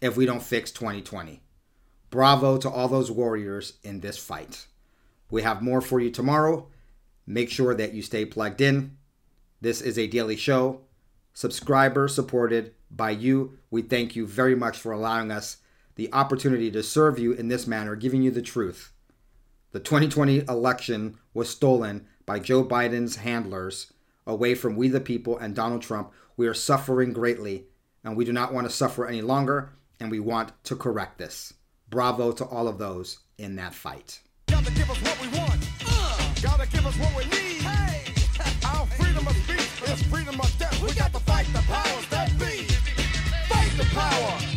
if 0.00 0.16
we 0.16 0.24
don't 0.24 0.42
fix 0.42 0.70
2020. 0.70 1.42
Bravo 2.08 2.56
to 2.56 2.70
all 2.70 2.88
those 2.88 3.10
warriors 3.10 3.74
in 3.82 4.00
this 4.00 4.16
fight. 4.16 4.66
We 5.30 5.42
have 5.42 5.60
more 5.60 5.82
for 5.82 6.00
you 6.00 6.10
tomorrow. 6.10 6.68
Make 7.26 7.50
sure 7.50 7.74
that 7.74 7.92
you 7.92 8.02
stay 8.02 8.24
plugged 8.24 8.60
in. 8.60 8.96
This 9.60 9.80
is 9.80 9.98
a 9.98 10.06
daily 10.06 10.36
show, 10.36 10.82
subscriber 11.32 12.08
supported 12.08 12.74
by 12.90 13.10
you. 13.10 13.58
We 13.70 13.82
thank 13.82 14.14
you 14.14 14.26
very 14.26 14.54
much 14.54 14.78
for 14.78 14.92
allowing 14.92 15.30
us 15.30 15.58
the 15.96 16.12
opportunity 16.12 16.70
to 16.70 16.82
serve 16.82 17.18
you 17.18 17.32
in 17.32 17.48
this 17.48 17.66
manner, 17.66 17.96
giving 17.96 18.22
you 18.22 18.30
the 18.30 18.42
truth. 18.42 18.92
The 19.72 19.80
2020 19.80 20.44
election 20.48 21.18
was 21.34 21.50
stolen 21.50 22.06
by 22.24 22.38
Joe 22.38 22.64
Biden's 22.64 23.16
handlers 23.16 23.92
away 24.26 24.54
from 24.54 24.76
we 24.76 24.88
the 24.88 25.00
people 25.00 25.36
and 25.38 25.54
Donald 25.54 25.82
Trump. 25.82 26.12
We 26.36 26.46
are 26.46 26.54
suffering 26.54 27.12
greatly, 27.12 27.66
and 28.04 28.16
we 28.16 28.24
do 28.24 28.32
not 28.32 28.52
want 28.52 28.66
to 28.66 28.72
suffer 28.72 29.06
any 29.06 29.22
longer, 29.22 29.70
and 30.00 30.10
we 30.10 30.20
want 30.20 30.52
to 30.64 30.76
correct 30.76 31.18
this. 31.18 31.54
Bravo 31.88 32.32
to 32.32 32.44
all 32.44 32.68
of 32.68 32.78
those 32.78 33.20
in 33.38 33.56
that 33.56 33.74
fight. 33.74 34.20
Gotta 36.42 36.66
give 36.68 36.86
us 36.86 36.96
what 36.98 37.10
we 37.16 37.16
want. 37.16 37.16
Gotta 37.16 37.16
give 37.16 37.16
us 37.16 37.16
what 37.16 37.16
we 37.16 37.24
need. 37.24 37.62
Hey, 37.62 38.04
our 38.66 38.86
freedom 38.86 39.26
of 39.26 39.36
speech 39.36 39.90
is 39.90 40.02
freedom 40.04 40.40
of 40.40 40.58
death. 40.58 40.82
We 40.82 40.92
got 40.92 41.12
to 41.12 41.20
fight 41.20 41.46
the 41.52 41.60
powers 41.60 42.08
that 42.08 42.30
be. 42.38 42.64
Fight 43.48 43.72
the 43.76 43.84
power. 43.94 44.55